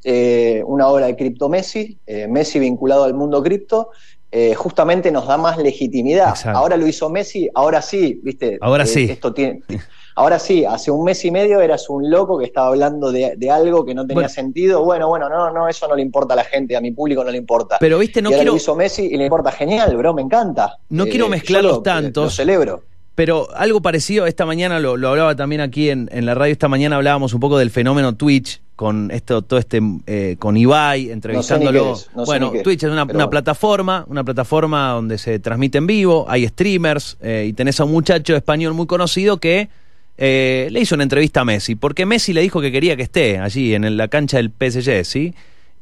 eh, 0.04 0.62
una 0.66 0.88
obra 0.88 1.06
de 1.06 1.16
Cripto 1.16 1.48
Messi, 1.48 1.98
eh, 2.06 2.26
Messi 2.26 2.58
vinculado 2.58 3.04
al 3.04 3.14
mundo 3.14 3.42
cripto, 3.42 3.90
eh, 4.32 4.54
justamente 4.54 5.10
nos 5.10 5.26
da 5.26 5.36
más 5.36 5.58
legitimidad. 5.58 6.34
Ahora 6.44 6.76
lo 6.76 6.86
hizo 6.86 7.10
Messi, 7.10 7.48
ahora 7.54 7.82
sí, 7.82 8.20
¿viste? 8.22 8.58
Ahora 8.60 8.86
sí. 8.86 9.08
Esto 9.10 9.32
tiene, 9.32 9.62
ahora 10.14 10.38
sí, 10.38 10.64
hace 10.64 10.90
un 10.90 11.04
mes 11.04 11.24
y 11.24 11.30
medio 11.30 11.60
eras 11.60 11.90
un 11.90 12.08
loco 12.08 12.38
que 12.38 12.44
estaba 12.44 12.68
hablando 12.68 13.10
de, 13.10 13.50
algo 13.50 13.84
que 13.84 13.94
no 13.94 14.06
tenía 14.06 14.28
sentido. 14.28 14.84
Bueno, 14.84 15.08
bueno, 15.08 15.28
no, 15.28 15.50
no, 15.50 15.68
eso 15.68 15.88
no 15.88 15.96
le 15.96 16.02
importa 16.02 16.34
a 16.34 16.36
la 16.36 16.44
gente, 16.44 16.76
a 16.76 16.80
mi 16.80 16.92
público 16.92 17.24
no 17.24 17.30
le 17.30 17.38
importa. 17.38 17.78
Pero 17.80 17.98
viste, 17.98 18.22
no 18.22 18.30
quiero. 18.30 18.52
lo 18.52 18.56
hizo 18.56 18.76
Messi 18.76 19.06
y 19.06 19.16
le 19.16 19.24
importa 19.24 19.50
genial, 19.50 19.96
bro, 19.96 20.14
me 20.14 20.22
encanta. 20.22 20.78
No 20.90 21.06
quiero 21.06 21.28
mezclar 21.28 21.64
los 21.64 21.82
tantos. 21.82 22.24
Lo 22.24 22.30
celebro. 22.30 22.82
Pero 23.16 23.48
algo 23.54 23.82
parecido, 23.82 24.26
esta 24.26 24.46
mañana 24.46 24.78
lo, 24.78 24.92
hablaba 24.92 25.34
también 25.34 25.60
aquí 25.60 25.90
en, 25.90 26.08
en, 26.12 26.24
la 26.24 26.34
radio, 26.34 26.52
esta 26.52 26.68
mañana 26.68 26.96
hablábamos 26.96 27.34
un 27.34 27.40
poco 27.40 27.58
del 27.58 27.70
fenómeno 27.70 28.14
Twitch, 28.14 28.62
con 28.80 29.10
esto, 29.10 29.42
todo 29.42 29.60
este, 29.60 29.78
eh, 30.06 30.36
con 30.38 30.56
Ibai, 30.56 31.10
entrevistándolo. 31.10 31.98
bueno, 32.24 32.50
Twitch 32.64 32.84
es 32.84 32.90
una, 32.90 33.06
plataforma, 33.28 34.06
una 34.08 34.24
plataforma 34.24 34.92
donde 34.92 35.18
se 35.18 35.38
transmite 35.38 35.76
en 35.76 35.86
vivo, 35.86 36.24
hay 36.26 36.48
streamers, 36.48 37.18
eh, 37.20 37.44
y 37.46 37.52
tenés 37.52 37.78
a 37.78 37.84
un 37.84 37.92
muchacho 37.92 38.34
español 38.34 38.72
muy 38.72 38.86
conocido 38.86 39.36
que 39.36 39.68
eh, 40.16 40.68
le 40.70 40.80
hizo 40.80 40.94
una 40.94 41.04
entrevista 41.04 41.42
a 41.42 41.44
Messi, 41.44 41.74
porque 41.74 42.06
Messi 42.06 42.32
le 42.32 42.40
dijo 42.40 42.62
que 42.62 42.72
quería 42.72 42.96
que 42.96 43.02
esté 43.02 43.38
allí 43.38 43.74
en 43.74 43.98
la 43.98 44.08
cancha 44.08 44.38
del 44.38 44.48
PSG, 44.50 45.04
¿sí? 45.04 45.34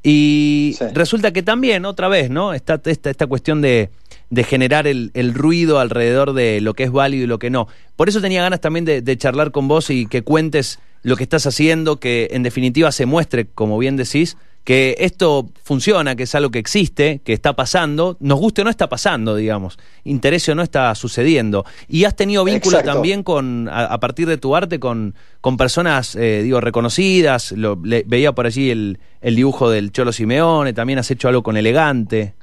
Y 0.02 0.74
Sí. 0.76 0.84
resulta 0.92 1.32
que 1.32 1.44
también, 1.44 1.84
otra 1.84 2.08
vez, 2.08 2.30
¿no? 2.30 2.52
Está 2.52 2.80
esta, 2.84 3.10
esta 3.10 3.28
cuestión 3.28 3.60
de, 3.60 3.90
de 4.30 4.44
generar 4.44 4.86
el, 4.86 5.10
el 5.14 5.34
ruido 5.34 5.78
alrededor 5.80 6.32
de 6.34 6.60
lo 6.60 6.74
que 6.74 6.84
es 6.84 6.92
válido 6.92 7.24
y 7.24 7.26
lo 7.26 7.38
que 7.38 7.50
no. 7.50 7.66
Por 7.96 8.08
eso 8.08 8.20
tenía 8.20 8.42
ganas 8.42 8.60
también 8.60 8.84
de, 8.84 9.00
de 9.02 9.16
charlar 9.16 9.50
con 9.52 9.68
vos 9.68 9.90
y 9.90 10.06
que 10.06 10.22
cuentes 10.22 10.78
lo 11.02 11.16
que 11.16 11.22
estás 11.22 11.46
haciendo, 11.46 11.98
que 11.98 12.28
en 12.32 12.42
definitiva 12.42 12.92
se 12.92 13.06
muestre, 13.06 13.46
como 13.46 13.78
bien 13.78 13.96
decís, 13.96 14.36
que 14.64 14.96
esto 14.98 15.48
funciona, 15.64 16.14
que 16.14 16.24
es 16.24 16.34
algo 16.34 16.50
que 16.50 16.58
existe, 16.58 17.22
que 17.24 17.32
está 17.32 17.54
pasando, 17.54 18.18
nos 18.20 18.38
guste 18.38 18.60
o 18.60 18.64
no 18.64 18.70
está 18.70 18.90
pasando, 18.90 19.34
digamos, 19.34 19.78
interese 20.04 20.52
o 20.52 20.54
no 20.54 20.62
está 20.62 20.94
sucediendo. 20.94 21.64
Y 21.88 22.04
has 22.04 22.14
tenido 22.14 22.44
vínculo 22.44 22.76
también 22.92 23.22
con, 23.22 23.68
a, 23.70 23.86
a 23.86 23.98
partir 24.00 24.28
de 24.28 24.36
tu 24.36 24.54
arte, 24.54 24.78
con, 24.78 25.14
con 25.40 25.56
personas, 25.56 26.16
eh, 26.16 26.42
digo, 26.42 26.60
reconocidas, 26.60 27.52
lo, 27.52 27.80
le- 27.82 28.04
veía 28.06 28.32
por 28.32 28.44
allí 28.44 28.68
el, 28.70 28.98
el 29.22 29.36
dibujo 29.36 29.70
del 29.70 29.90
Cholo 29.90 30.12
Simeone, 30.12 30.74
también 30.74 30.98
has 30.98 31.10
hecho 31.10 31.28
algo 31.28 31.42
con 31.42 31.56
Elegante. 31.56 32.34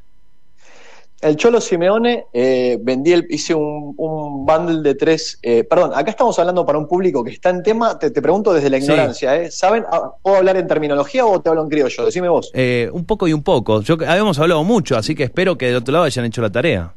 El 1.25 1.35
Cholo 1.37 1.59
Simeone, 1.59 2.25
eh, 2.33 2.77
vendí 2.81 3.11
el, 3.11 3.25
hice 3.29 3.55
un, 3.55 3.95
un 3.97 4.45
bundle 4.45 4.81
de 4.87 4.93
tres. 4.95 5.39
eh, 5.41 5.63
perdón, 5.63 5.91
acá 5.95 6.11
estamos 6.11 6.37
hablando 6.37 6.65
para 6.65 6.77
un 6.77 6.87
público 6.87 7.23
que 7.23 7.31
está 7.31 7.49
en 7.49 7.63
tema. 7.63 7.97
Te, 7.97 8.11
te 8.11 8.21
pregunto 8.21 8.53
desde 8.53 8.69
la 8.69 8.77
Sí. 8.77 8.83
ignorancia, 8.83 9.35
¿eh? 9.41 9.49
¿Saben? 9.49 9.83
ah, 9.91 10.11
¿Puedo 10.21 10.37
hablar 10.37 10.55
en 10.57 10.67
terminología 10.67 11.25
o 11.25 11.41
te 11.41 11.49
hablo 11.49 11.63
en 11.63 11.69
criollo? 11.69 12.05
Decime 12.05 12.29
vos. 12.29 12.51
Eh, 12.53 12.89
un 12.93 13.05
poco 13.05 13.27
y 13.27 13.33
un 13.33 13.41
poco. 13.41 13.81
Yo 13.81 13.95
habíamos 14.07 14.37
hablado 14.37 14.63
mucho, 14.63 14.95
así 14.97 15.15
que 15.15 15.23
espero 15.23 15.57
que 15.57 15.65
del 15.67 15.77
otro 15.77 15.91
lado 15.93 16.05
hayan 16.05 16.25
hecho 16.25 16.41
la 16.43 16.51
tarea. 16.51 16.93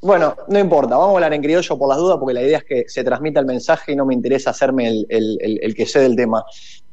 Bueno, 0.00 0.36
no 0.46 0.58
importa, 0.60 0.96
vamos 0.96 1.10
a 1.10 1.14
hablar 1.16 1.34
en 1.34 1.42
criollo 1.42 1.76
por 1.76 1.88
las 1.88 1.98
dudas, 1.98 2.18
porque 2.18 2.34
la 2.34 2.42
idea 2.42 2.58
es 2.58 2.64
que 2.64 2.84
se 2.88 3.02
transmita 3.02 3.40
el 3.40 3.46
mensaje 3.46 3.92
y 3.92 3.96
no 3.96 4.06
me 4.06 4.14
interesa 4.14 4.50
hacerme 4.50 4.86
el, 4.86 5.06
el- 5.08 5.38
el- 5.40 5.58
el 5.62 5.74
que 5.74 5.86
sé 5.86 5.98
del 5.98 6.14
tema. 6.14 6.44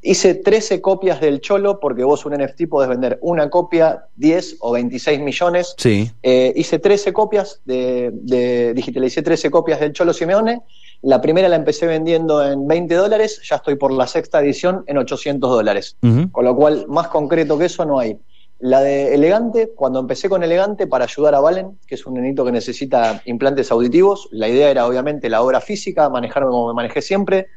Hice 0.02 0.34
13 0.34 0.80
copias 0.80 1.20
del 1.20 1.40
Cholo, 1.40 1.78
porque 1.78 2.02
vos 2.04 2.26
un 2.26 2.34
NFT 2.34 2.66
podés 2.68 2.88
vender 2.88 3.18
una 3.22 3.48
copia, 3.48 4.06
10 4.16 4.56
o 4.60 4.72
26 4.72 5.20
millones. 5.20 5.74
Sí. 5.78 6.10
Eh, 6.22 6.52
hice 6.56 6.78
13 6.80 7.12
copias, 7.12 7.60
de, 7.64 8.10
de, 8.12 8.74
digitalicé 8.74 9.22
13 9.22 9.50
copias 9.50 9.78
del 9.80 9.92
Cholo 9.92 10.12
Simeone. 10.12 10.62
La 11.02 11.20
primera 11.20 11.48
la 11.48 11.56
empecé 11.56 11.86
vendiendo 11.86 12.44
en 12.44 12.66
20 12.66 12.94
dólares, 12.94 13.40
ya 13.48 13.56
estoy 13.56 13.76
por 13.76 13.92
la 13.92 14.06
sexta 14.08 14.40
edición 14.40 14.82
en 14.88 14.98
800 14.98 15.48
dólares. 15.50 15.96
Con 16.32 16.44
lo 16.44 16.56
cual, 16.56 16.86
más 16.88 17.08
concreto 17.08 17.56
que 17.58 17.66
eso 17.66 17.84
no 17.84 17.98
hay. 18.00 18.18
La 18.58 18.80
de 18.80 19.14
Elegante, 19.14 19.72
cuando 19.74 20.00
empecé 20.00 20.28
con 20.30 20.42
Elegante 20.42 20.86
para 20.86 21.04
ayudar 21.04 21.34
a 21.34 21.40
Valen, 21.40 21.78
que 21.86 21.94
es 21.94 22.06
un 22.06 22.14
nenito 22.14 22.44
que 22.44 22.52
necesita 22.52 23.20
implantes 23.26 23.70
auditivos, 23.70 24.28
la 24.30 24.48
idea 24.48 24.70
era 24.70 24.86
obviamente 24.86 25.28
la 25.28 25.42
obra 25.42 25.60
física, 25.60 26.08
manejarme 26.08 26.48
como 26.50 26.68
me 26.68 26.74
manejé 26.74 27.02
siempre, 27.02 27.48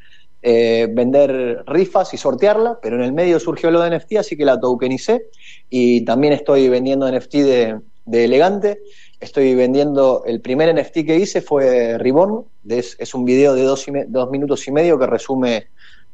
eh, 0.41 0.87
vender 0.91 1.63
rifas 1.67 2.13
y 2.13 2.17
sortearla, 2.17 2.79
pero 2.81 2.95
en 2.97 3.03
el 3.03 3.13
medio 3.13 3.39
surgió 3.39 3.71
lo 3.71 3.81
de 3.81 3.89
NFT, 3.91 4.17
así 4.19 4.35
que 4.37 4.43
la 4.45 4.59
tokenicé 4.59 5.27
y 5.69 6.03
también 6.03 6.33
estoy 6.33 6.67
vendiendo 6.69 7.09
NFT 7.09 7.33
de, 7.35 7.79
de 8.05 8.25
Elegante. 8.25 8.81
Estoy 9.21 9.53
vendiendo, 9.55 10.23
el 10.25 10.39
primer 10.41 10.73
NFT 10.73 11.05
que 11.05 11.17
hice 11.17 11.41
fue 11.41 11.97
es, 12.79 12.95
es 12.99 13.13
un 13.13 13.25
video 13.25 13.53
de 13.53 13.63
dos, 13.63 13.85
y 13.87 13.91
me- 13.91 14.05
dos 14.05 14.29
minutos 14.29 14.65
y 14.67 14.71
medio 14.71 14.97
que 14.97 15.07
resume 15.07 15.67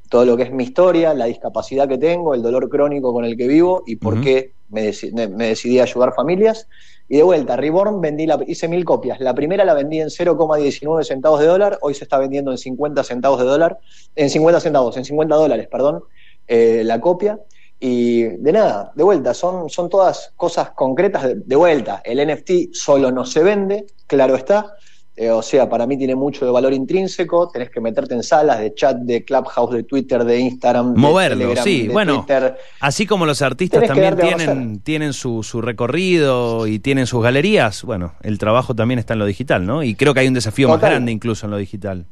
todo 0.09 0.25
lo 0.25 0.37
que 0.37 0.43
es 0.43 0.51
mi 0.51 0.63
historia, 0.63 1.13
la 1.13 1.25
discapacidad 1.25 1.87
que 1.87 1.97
tengo, 1.97 2.33
el 2.33 2.41
dolor 2.41 2.69
crónico 2.69 3.13
con 3.13 3.25
el 3.25 3.35
que 3.37 3.47
vivo 3.47 3.83
y 3.85 3.95
por 3.97 4.21
qué 4.21 4.53
me, 4.69 4.89
deci- 4.89 5.11
me- 5.13 5.27
me 5.27 5.47
decidí 5.47 5.79
a 5.79 5.83
ayudar 5.83 6.13
familias. 6.13 6.67
Y 7.07 7.17
de 7.17 7.23
vuelta, 7.23 7.55
Reborn 7.55 8.01
vendí 8.01 8.25
la, 8.25 8.39
hice 8.47 8.67
mil 8.67 8.83
copias. 8.83 9.19
La 9.19 9.35
primera 9.35 9.63
la 9.63 9.73
vendí 9.75 9.99
en 10.01 10.09
0,19 10.09 11.03
centavos 11.03 11.39
de 11.39 11.45
dólar, 11.45 11.77
hoy 11.81 11.93
se 11.93 12.03
está 12.03 12.17
vendiendo 12.17 12.51
en 12.51 12.57
50 12.57 13.03
centavos 13.03 13.39
de 13.39 13.45
dólar, 13.45 13.77
en 14.15 14.29
50 14.29 14.59
centavos, 14.59 14.97
en 14.97 15.05
50 15.05 15.35
dólares, 15.35 15.67
perdón, 15.71 16.03
eh, 16.47 16.81
la 16.83 16.99
copia. 16.99 17.39
Y 17.79 18.23
de 18.23 18.51
nada, 18.53 18.91
de 18.95 19.03
vuelta, 19.03 19.33
son, 19.33 19.69
son 19.69 19.89
todas 19.89 20.33
cosas 20.35 20.71
concretas 20.71 21.23
de, 21.23 21.35
de 21.35 21.55
vuelta. 21.55 22.01
El 22.03 22.19
NFT 22.25 22.73
solo 22.73 23.11
no 23.11 23.25
se 23.25 23.43
vende, 23.43 23.85
claro 24.07 24.35
está. 24.35 24.73
Eh, 25.17 25.29
o 25.29 25.41
sea, 25.41 25.69
para 25.69 25.87
mí 25.87 25.97
tiene 25.97 26.13
mucho 26.13 26.45
de 26.45 26.51
valor 26.51 26.73
intrínseco, 26.73 27.47
tenés 27.47 27.69
que 27.69 27.79
meterte 27.79 28.13
en 28.13 28.21
salas 28.21 28.59
de 28.59 28.73
chat, 28.73 28.97
de 28.97 29.23
Clubhouse, 29.23 29.73
de 29.73 29.83
Twitter, 29.83 30.25
de 30.25 30.39
Instagram, 30.39 30.93
de 30.93 30.99
Moverlo, 30.99 31.37
Telegram, 31.37 31.63
sí, 31.63 31.87
de 31.87 31.93
bueno. 31.93 32.15
Twitter. 32.17 32.57
Así 32.81 33.05
como 33.05 33.25
los 33.25 33.41
artistas 33.41 33.79
Tenés 33.81 33.95
también 33.95 34.17
tienen, 34.37 34.79
tienen 34.81 35.13
su, 35.13 35.41
su 35.41 35.61
recorrido 35.61 36.67
y 36.67 36.79
tienen 36.79 37.07
sus 37.07 37.23
galerías, 37.23 37.83
bueno, 37.83 38.15
el 38.23 38.37
trabajo 38.37 38.75
también 38.75 38.99
está 38.99 39.13
en 39.13 39.19
lo 39.19 39.25
digital, 39.25 39.65
¿no? 39.65 39.83
Y 39.83 39.95
creo 39.95 40.13
que 40.13 40.19
hay 40.19 40.27
un 40.27 40.33
desafío 40.33 40.67
más 40.67 40.81
grande 40.81 41.13
incluso 41.13 41.45
en 41.45 41.51
lo 41.51 41.57
digital. 41.57 42.05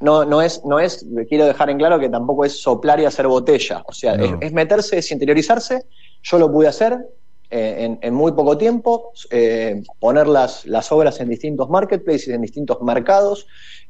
No, 0.00 0.24
no 0.24 0.42
es, 0.42 0.64
no 0.64 0.78
es, 0.80 1.06
quiero 1.28 1.46
dejar 1.46 1.70
en 1.70 1.78
claro 1.78 1.98
que 2.00 2.08
tampoco 2.08 2.44
es 2.44 2.60
soplar 2.60 3.00
y 3.00 3.04
hacer 3.04 3.26
botella. 3.28 3.82
O 3.86 3.92
sea, 3.92 4.16
No. 4.16 4.24
es, 4.24 4.32
es 4.40 4.52
meterse, 4.52 4.98
es 4.98 5.10
interiorizarse. 5.10 5.84
Yo 6.22 6.38
lo 6.38 6.50
pude 6.50 6.68
hacer 6.68 6.98
en, 7.50 7.98
en 8.02 8.14
muy 8.14 8.32
poco 8.32 8.56
tiempo, 8.58 9.12
eh, 9.30 9.82
poner 9.98 10.26
las, 10.26 10.66
las 10.66 10.90
obras 10.92 11.20
en 11.20 11.28
distintos 11.28 11.68
marketplaces, 11.70 12.28
en 12.28 12.42
distintos 12.42 12.80
mercados 12.82 13.46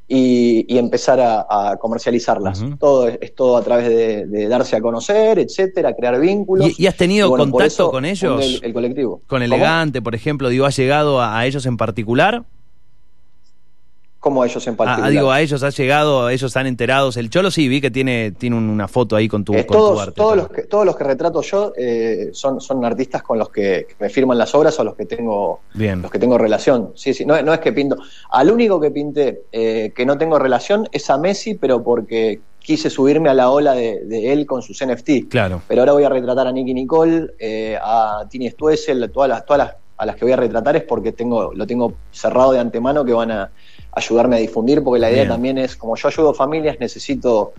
y, 0.06 0.64
y 0.72 0.78
empezar 0.78 1.20
a, 1.20 1.46
a 1.72 1.76
comercializarlas. 1.76 2.64
Todo 2.78 3.08
es, 3.08 3.18
es 3.20 3.34
todo 3.34 3.56
a 3.56 3.62
través 3.62 3.88
de, 3.88 4.26
de 4.26 4.48
darse 4.48 4.76
a 4.76 4.80
conocer, 4.80 5.38
etcétera, 5.38 5.94
crear 5.94 6.18
vínculos. 6.20 6.78
¿Y, 6.78 6.84
y 6.84 6.86
has 6.86 6.96
tenido 6.96 7.26
Y 7.26 7.30
bueno, 7.30 7.44
por 7.44 7.52
contacto 7.52 7.66
eso 7.84 7.90
con 7.90 8.04
ellos? 8.04 8.42
El, 8.42 8.60
el 8.64 8.72
colectivo. 8.72 9.22
Con 9.26 9.42
¿Cómo? 9.42 9.44
Elegante, 9.44 10.00
por 10.00 10.14
ejemplo, 10.14 10.48
digo, 10.48 10.64
¿has 10.64 10.76
llegado 10.76 11.20
a, 11.20 11.38
a 11.38 11.46
ellos 11.46 11.66
en 11.66 11.76
particular? 11.76 12.44
¿Cómo 14.28 14.44
ellos 14.44 14.66
en 14.66 14.74
Ah, 14.74 14.76
particular? 14.76 15.10
digo, 15.10 15.30
a 15.32 15.40
ellos 15.40 15.62
has 15.62 15.74
llegado, 15.74 16.26
a 16.26 16.32
ellos 16.34 16.48
están 16.50 16.66
enterados. 16.66 17.16
El 17.16 17.30
Cholo 17.30 17.50
sí, 17.50 17.66
vi 17.66 17.80
que 17.80 17.90
tiene, 17.90 18.32
tiene 18.32 18.56
un- 18.56 18.68
una 18.68 18.86
foto 18.86 19.16
ahí 19.16 19.26
con 19.26 19.42
tu, 19.42 19.54
Eh, 19.54 19.64
con 19.64 19.74
tu 19.78 19.82
todos, 19.82 20.00
arte. 20.02 20.12
todos, 20.16 20.36
los 20.36 20.48
que, 20.50 20.62
todos 20.64 20.84
los 20.84 20.96
que 20.96 21.04
retrato 21.04 21.40
yo 21.40 21.72
eh, 21.78 22.28
son, 22.32 22.60
son 22.60 22.84
artistas 22.84 23.22
con 23.22 23.38
los 23.38 23.48
que 23.48 23.86
me 23.98 24.10
firman 24.10 24.36
las 24.36 24.54
obras 24.54 24.78
o 24.80 24.84
los 24.84 24.94
que 24.96 25.06
tengo, 25.06 25.60
Bien. 25.72 26.02
los 26.02 26.10
que 26.10 26.18
tengo 26.18 26.36
relación. 26.36 26.92
Sí, 26.94 27.14
sí, 27.14 27.24
no, 27.24 27.40
no 27.40 27.54
es 27.54 27.60
que 27.60 27.72
pinto. 27.72 27.96
Al 28.30 28.50
único 28.50 28.78
que 28.78 28.90
pinté 28.90 29.44
eh, 29.50 29.92
que 29.96 30.04
no 30.04 30.18
tengo 30.18 30.38
relación 30.38 30.86
es 30.92 31.08
a 31.08 31.16
Messi, 31.16 31.54
pero 31.54 31.82
porque 31.82 32.40
quise 32.58 32.90
subirme 32.90 33.30
a 33.30 33.34
la 33.34 33.48
ola 33.48 33.72
de, 33.72 34.04
de 34.04 34.30
él 34.30 34.44
con 34.44 34.60
sus 34.60 34.82
NFT. 34.84 35.30
Claro. 35.30 35.62
Pero 35.66 35.80
ahora 35.80 35.92
voy 35.94 36.04
a 36.04 36.10
retratar 36.10 36.46
a 36.48 36.52
Nicky 36.52 36.74
Nicole, 36.74 37.28
eh, 37.38 37.78
a 37.82 38.26
Tini 38.28 38.50
Stuessel, 38.50 39.10
todas 39.10 39.30
las, 39.30 39.46
todas 39.46 39.58
las 39.66 39.76
a 40.00 40.06
las 40.06 40.14
que 40.14 40.24
voy 40.26 40.30
a 40.30 40.36
retratar 40.36 40.76
es 40.76 40.84
porque 40.84 41.10
tengo, 41.10 41.52
lo 41.52 41.66
tengo 41.66 41.92
cerrado 42.12 42.52
de 42.52 42.60
antemano 42.60 43.04
que 43.04 43.12
van 43.12 43.32
a 43.32 43.50
ayudarme 43.98 44.36
a 44.36 44.38
difundir, 44.38 44.82
porque 44.82 45.00
la 45.00 45.10
idea 45.10 45.22
Bien. 45.22 45.34
también 45.34 45.58
es, 45.58 45.76
como 45.76 45.96
yo 45.96 46.08
ayudo 46.08 46.34
familias, 46.34 46.76
necesito 46.80 47.52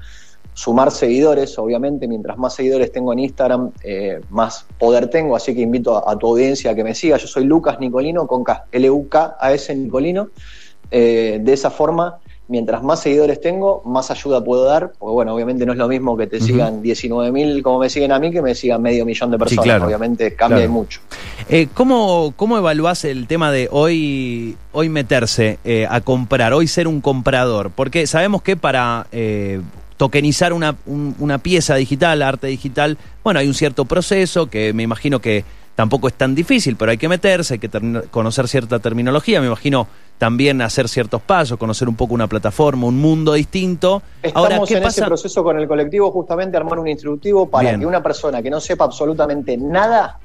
sumar 0.53 0.91
seguidores, 0.91 1.57
obviamente, 1.57 2.07
mientras 2.07 2.37
más 2.37 2.55
seguidores 2.55 2.91
tengo 2.91 3.13
en 3.13 3.19
Instagram, 3.19 3.71
eh, 3.83 4.19
más 4.29 4.65
poder 4.77 5.09
tengo, 5.09 5.35
así 5.35 5.55
que 5.55 5.61
invito 5.61 5.95
a, 5.95 6.11
a 6.11 6.17
tu 6.17 6.27
audiencia 6.27 6.71
a 6.71 6.75
que 6.75 6.83
me 6.83 6.93
siga. 6.93 7.17
Yo 7.17 7.27
soy 7.27 7.45
Lucas 7.45 7.79
Nicolino, 7.79 8.27
con 8.27 8.43
K, 8.43 8.65
L-U-K-A-S 8.71 9.75
Nicolino. 9.75 10.29
Eh, 10.91 11.39
de 11.41 11.53
esa 11.53 11.69
forma, 11.69 12.19
mientras 12.49 12.83
más 12.83 13.01
seguidores 13.01 13.39
tengo, 13.39 13.81
más 13.85 14.11
ayuda 14.11 14.43
puedo 14.43 14.63
dar, 14.65 14.91
porque 14.99 15.13
bueno, 15.13 15.33
obviamente 15.33 15.65
no 15.65 15.71
es 15.71 15.77
lo 15.77 15.87
mismo 15.87 16.17
que 16.17 16.27
te 16.27 16.37
Ujú. 16.37 16.45
sigan 16.47 16.81
19.000 16.81 17.61
como 17.61 17.79
me 17.79 17.89
siguen 17.89 18.11
a 18.11 18.19
mí, 18.19 18.31
que 18.31 18.41
me 18.41 18.55
sigan 18.55 18.81
medio 18.81 19.05
millón 19.05 19.31
de 19.31 19.37
personas. 19.37 19.63
claro. 19.65 19.85
Obviamente 19.85 20.35
cambia 20.35 20.57
Claro. 20.57 20.71
y 20.71 20.73
mucho. 20.73 20.99
Eh, 21.47 21.67
¿cómo, 21.73 22.33
¿Cómo 22.35 22.57
evaluás 22.57 23.05
el 23.05 23.27
tema 23.27 23.51
de 23.51 23.69
hoy, 23.71 24.57
hoy 24.71 24.89
meterse 24.89 25.59
eh, 25.63 25.87
a 25.89 26.01
comprar, 26.01 26.51
hoy 26.53 26.67
ser 26.67 26.87
un 26.87 26.99
comprador? 27.01 27.71
Porque 27.73 28.07
sabemos 28.07 28.41
que 28.41 28.57
para 28.57 29.07
eh, 29.11 29.61
tokenizar 29.97 30.51
una, 30.53 30.75
un- 30.85 31.15
una 31.19 31.37
pieza 31.37 31.75
digital, 31.75 32.21
arte 32.23 32.47
digital, 32.47 32.97
bueno, 33.23 33.39
hay 33.41 33.47
un 33.47 33.53
cierto 33.53 33.85
proceso 33.85 34.49
que 34.49 34.73
me 34.73 34.83
imagino 34.83 35.19
que 35.19 35.43
tampoco 35.79 36.09
es 36.09 36.13
tan 36.15 36.35
difícil, 36.35 36.75
pero 36.75 36.91
hay 36.91 36.97
que 36.97 37.07
meterse, 37.07 37.53
hay 37.53 37.59
que 37.59 37.69
conocer 38.11 38.49
cierta 38.49 38.79
terminología, 38.79 39.39
me 39.39 39.47
imagino 39.47 39.87
también 40.17 40.61
hacer 40.61 40.89
ciertos 40.89 41.21
pasos, 41.21 41.57
conocer 41.57 41.87
un 41.87 41.95
poco 41.95 42.13
una 42.13 42.27
plataforma, 42.27 42.85
un 42.85 42.99
mundo 42.99 43.31
distinto. 43.31 44.01
Estamos 44.21 44.51
Ahora, 44.51 44.67
¿qué 44.67 44.73
en 44.73 44.83
pasa? 44.83 44.99
ese 44.99 45.07
proceso 45.07 45.41
con 45.41 45.57
el 45.57 45.69
colectivo 45.69 46.11
justamente 46.11 46.57
armar 46.57 46.79
un 46.79 46.89
instructivo 46.89 47.49
para 47.49 47.69
Bien. 47.69 47.79
que 47.79 47.85
una 47.85 48.03
persona 48.03 48.41
que 48.41 48.49
no 48.49 48.59
sepa 48.59 48.83
absolutamente 48.83 49.55
nada 49.55 50.19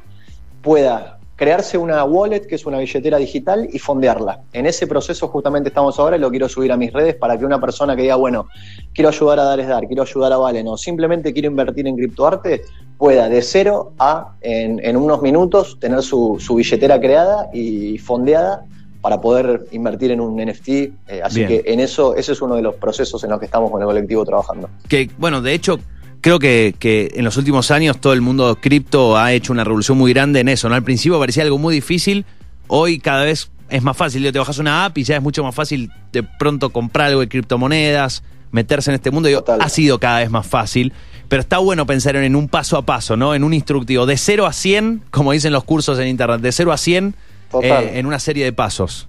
pueda 0.61 1.21
crearse 1.37 1.77
una 1.79 2.05
wallet, 2.05 2.47
que 2.47 2.55
es 2.55 2.65
una 2.67 2.79
billetera 2.79 3.19
digital, 3.19 3.69
y 3.73 3.79
fondearla. 3.79 4.43
En 4.53 4.67
ese 4.67 4.87
proceso 4.87 5.29
justamente 5.29 5.69
estamos 5.69 5.99
ahora 5.99 6.17
y 6.17 6.21
lo 6.21 6.31
quiero 6.31 6.49
subir 6.49 6.71
a 6.73 6.77
mis 6.77 6.93
redes 6.93 7.17
para 7.17 7.37
que 7.39 7.45
una 7.45 7.61
persona 7.61 7.97
que 7.97 8.03
diga, 8.03 8.17
bueno, 8.17 8.47
quiero 8.95 9.09
ayudar 9.09 9.41
a 9.41 9.45
Dar 9.45 9.61
es 9.61 9.69
Dar, 9.69 9.87
quiero 9.87 10.03
ayudar 10.03 10.33
a 10.33 10.37
Valen, 10.37 10.69
o 10.69 10.77
simplemente 10.77 11.33
quiero 11.33 11.49
invertir 11.49 11.87
en 11.87 11.97
criptoarte, 11.97 12.63
pueda 12.99 13.29
de 13.29 13.43
cero 13.43 13.93
a, 13.99 14.35
en, 14.41 14.81
en 14.85 14.97
unos 14.97 15.21
minutos, 15.23 15.79
tener 15.81 16.03
su, 16.03 16.37
su 16.39 16.55
billetera 16.55 17.01
creada 17.01 17.49
y 17.53 17.99
fondeada 17.99 18.65
para 19.01 19.21
poder 19.21 19.67
invertir 19.73 20.13
en 20.13 20.21
un 20.21 20.37
NFT. 20.37 20.69
eh, 20.69 20.93
así 21.23 21.45
Bien. 21.45 21.49
que 21.63 21.73
en 21.73 21.81
eso, 21.81 22.15
ese 22.17 22.33
es 22.33 22.41
uno 22.41 22.55
de 22.55 22.63
los 22.63 22.77
procesos 22.77 23.23
en 23.23 23.31
los 23.31 23.39
que 23.39 23.45
estamos 23.45 23.71
con 23.71 23.83
el 23.83 23.87
colectivo 23.87 24.25
trabajando. 24.25 24.71
que, 24.89 25.11
bueno, 25.19 25.43
de 25.43 25.53
hecho, 25.53 25.79
creo 26.25 26.39
que, 26.39 26.75
que 26.79 27.11
en 27.17 27.25
los 27.27 27.37
últimos 27.37 27.71
años 27.71 28.01
todo 28.01 28.15
el 28.15 28.23
mundo 28.23 28.57
cripto 28.59 29.19
ha 29.19 29.35
hecho 29.35 29.53
una 29.53 29.63
revolución 29.63 29.99
muy 29.99 30.15
grande 30.15 30.41
en 30.41 30.49
eso, 30.49 30.71
¿no? 30.71 30.75
Al 30.75 30.83
principio 30.83 31.19
parecía 31.19 31.43
algo 31.43 31.59
muy 31.59 31.75
difícil, 31.75 32.25
hoy 32.67 32.99
cada 32.99 33.25
vez 33.25 33.51
es 33.69 33.83
más 33.83 33.95
fácil, 33.95 34.33
te 34.33 34.39
bajas 34.39 34.57
una 34.57 34.87
app 34.87 34.97
y 34.97 35.05
ya 35.05 35.17
es 35.17 35.23
mucho 35.23 35.45
más 35.45 35.55
fácil 35.55 35.93
de 36.13 36.23
pronto 36.23 36.71
comprar 36.71 37.09
algo 37.09 37.21
de 37.21 37.29
criptomonedas, 37.29 38.23
meterse 38.53 38.91
en 38.91 38.95
este 38.95 39.11
mundo, 39.11 39.29
Digo, 39.29 39.45
ha 39.47 39.69
sido 39.69 40.01
cada 40.01 40.21
vez 40.21 40.31
más 40.31 40.47
fácil. 40.47 40.95
pero 41.29 41.43
está 41.43 41.59
bueno 41.59 41.85
pensar 41.85 42.17
en 42.17 42.37
un 42.37 42.49
paso 42.49 42.79
a 42.79 42.87
paso, 42.87 43.19
¿no? 43.19 43.35
En 43.35 43.45
un 43.45 43.53
instructivo, 43.53 44.07
de 44.07 44.17
0 44.17 44.47
a 44.47 44.55
100, 44.55 45.03
como 45.11 45.33
dicen 45.33 45.53
los 45.53 45.65
cursos 45.65 45.99
en 45.99 46.09
internet, 46.09 46.41
de 46.41 46.53
0 46.53 46.73
a 46.73 46.79
100 46.79 47.15
eh, 47.61 47.91
en 47.97 48.07
una 48.07 48.19
serie 48.19 48.47
de 48.47 48.55
pasos. 48.55 49.09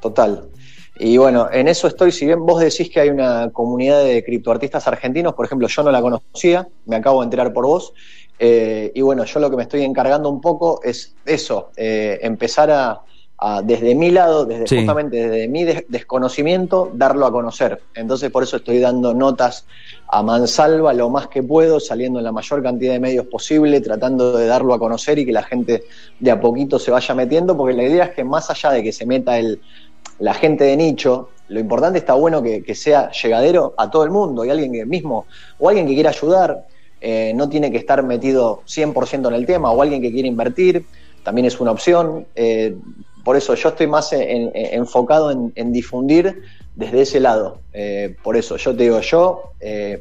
Total. 0.00 0.48
Y 0.98 1.16
bueno, 1.16 1.48
en 1.52 1.68
eso 1.68 1.86
estoy, 1.86 2.10
si 2.10 2.26
bien 2.26 2.44
vos 2.44 2.60
decís 2.60 2.90
que 2.90 3.00
hay 3.00 3.08
una 3.10 3.50
comunidad 3.50 4.02
de 4.02 4.24
criptoartistas 4.24 4.88
argentinos, 4.88 5.34
por 5.34 5.46
ejemplo, 5.46 5.68
yo 5.68 5.82
no 5.84 5.92
la 5.92 6.00
conocía, 6.00 6.66
me 6.86 6.96
acabo 6.96 7.20
de 7.20 7.26
enterar 7.26 7.52
por 7.52 7.66
vos, 7.66 7.92
eh, 8.38 8.90
y 8.94 9.00
bueno, 9.00 9.24
yo 9.24 9.40
lo 9.40 9.50
que 9.50 9.56
me 9.56 9.62
estoy 9.62 9.82
encargando 9.82 10.28
un 10.28 10.40
poco 10.40 10.80
es 10.82 11.14
eso, 11.24 11.70
eh, 11.76 12.18
empezar 12.22 12.70
a, 12.70 13.02
desde 13.62 13.94
mi 13.94 14.10
lado, 14.10 14.44
desde 14.46 14.78
justamente 14.78 15.28
desde 15.28 15.46
mi 15.46 15.64
desconocimiento, 15.64 16.90
darlo 16.92 17.24
a 17.24 17.30
conocer. 17.30 17.80
Entonces 17.94 18.32
por 18.32 18.42
eso 18.42 18.56
estoy 18.56 18.80
dando 18.80 19.14
notas 19.14 19.64
a 20.08 20.24
mansalva 20.24 20.92
lo 20.92 21.08
más 21.08 21.28
que 21.28 21.44
puedo, 21.44 21.78
saliendo 21.78 22.18
en 22.18 22.24
la 22.24 22.32
mayor 22.32 22.64
cantidad 22.64 22.94
de 22.94 22.98
medios 22.98 23.26
posible, 23.26 23.80
tratando 23.80 24.36
de 24.36 24.46
darlo 24.48 24.74
a 24.74 24.78
conocer 24.80 25.20
y 25.20 25.24
que 25.24 25.30
la 25.30 25.44
gente 25.44 25.84
de 26.18 26.30
a 26.32 26.40
poquito 26.40 26.80
se 26.80 26.90
vaya 26.90 27.14
metiendo, 27.14 27.56
porque 27.56 27.76
la 27.76 27.84
idea 27.84 28.06
es 28.06 28.10
que 28.10 28.24
más 28.24 28.50
allá 28.50 28.72
de 28.72 28.82
que 28.82 28.90
se 28.90 29.06
meta 29.06 29.38
el, 29.38 29.60
la 30.18 30.34
gente 30.34 30.64
de 30.64 30.76
nicho, 30.76 31.30
lo 31.48 31.60
importante 31.60 31.98
está 31.98 32.14
bueno 32.14 32.42
que, 32.42 32.74
sea 32.74 33.10
llegadero 33.10 33.74
a 33.76 33.90
todo 33.90 34.04
el 34.04 34.10
mundo 34.10 34.44
y 34.44 34.50
alguien 34.50 34.72
que 34.72 34.84
mismo, 34.84 35.26
o 35.58 35.68
alguien 35.68 35.86
que 35.86 35.94
quiera 35.94 36.10
ayudar, 36.10 36.66
eh, 37.00 37.32
no 37.34 37.48
tiene 37.48 37.70
que 37.70 37.78
estar 37.78 38.02
metido 38.02 38.62
100% 38.66 39.28
en 39.28 39.34
el 39.34 39.46
tema, 39.46 39.70
o 39.70 39.80
alguien 39.80 40.02
que 40.02 40.12
quiere 40.12 40.28
invertir, 40.28 40.84
también 41.22 41.46
es 41.46 41.60
una 41.60 41.70
opción. 41.70 42.26
Eh, 42.34 42.76
por 43.24 43.36
eso 43.36 43.54
yo 43.54 43.70
estoy 43.70 43.86
más 43.86 44.10
enfocado 44.12 45.30
en, 45.30 45.72
difundir 45.72 46.42
desde 46.74 47.02
ese 47.02 47.20
lado. 47.20 47.58
Eh, 47.74 48.16
por 48.22 48.36
eso 48.36 48.56
yo 48.56 48.74
te 48.74 48.84
digo, 48.84 49.00
yo, 49.00 49.52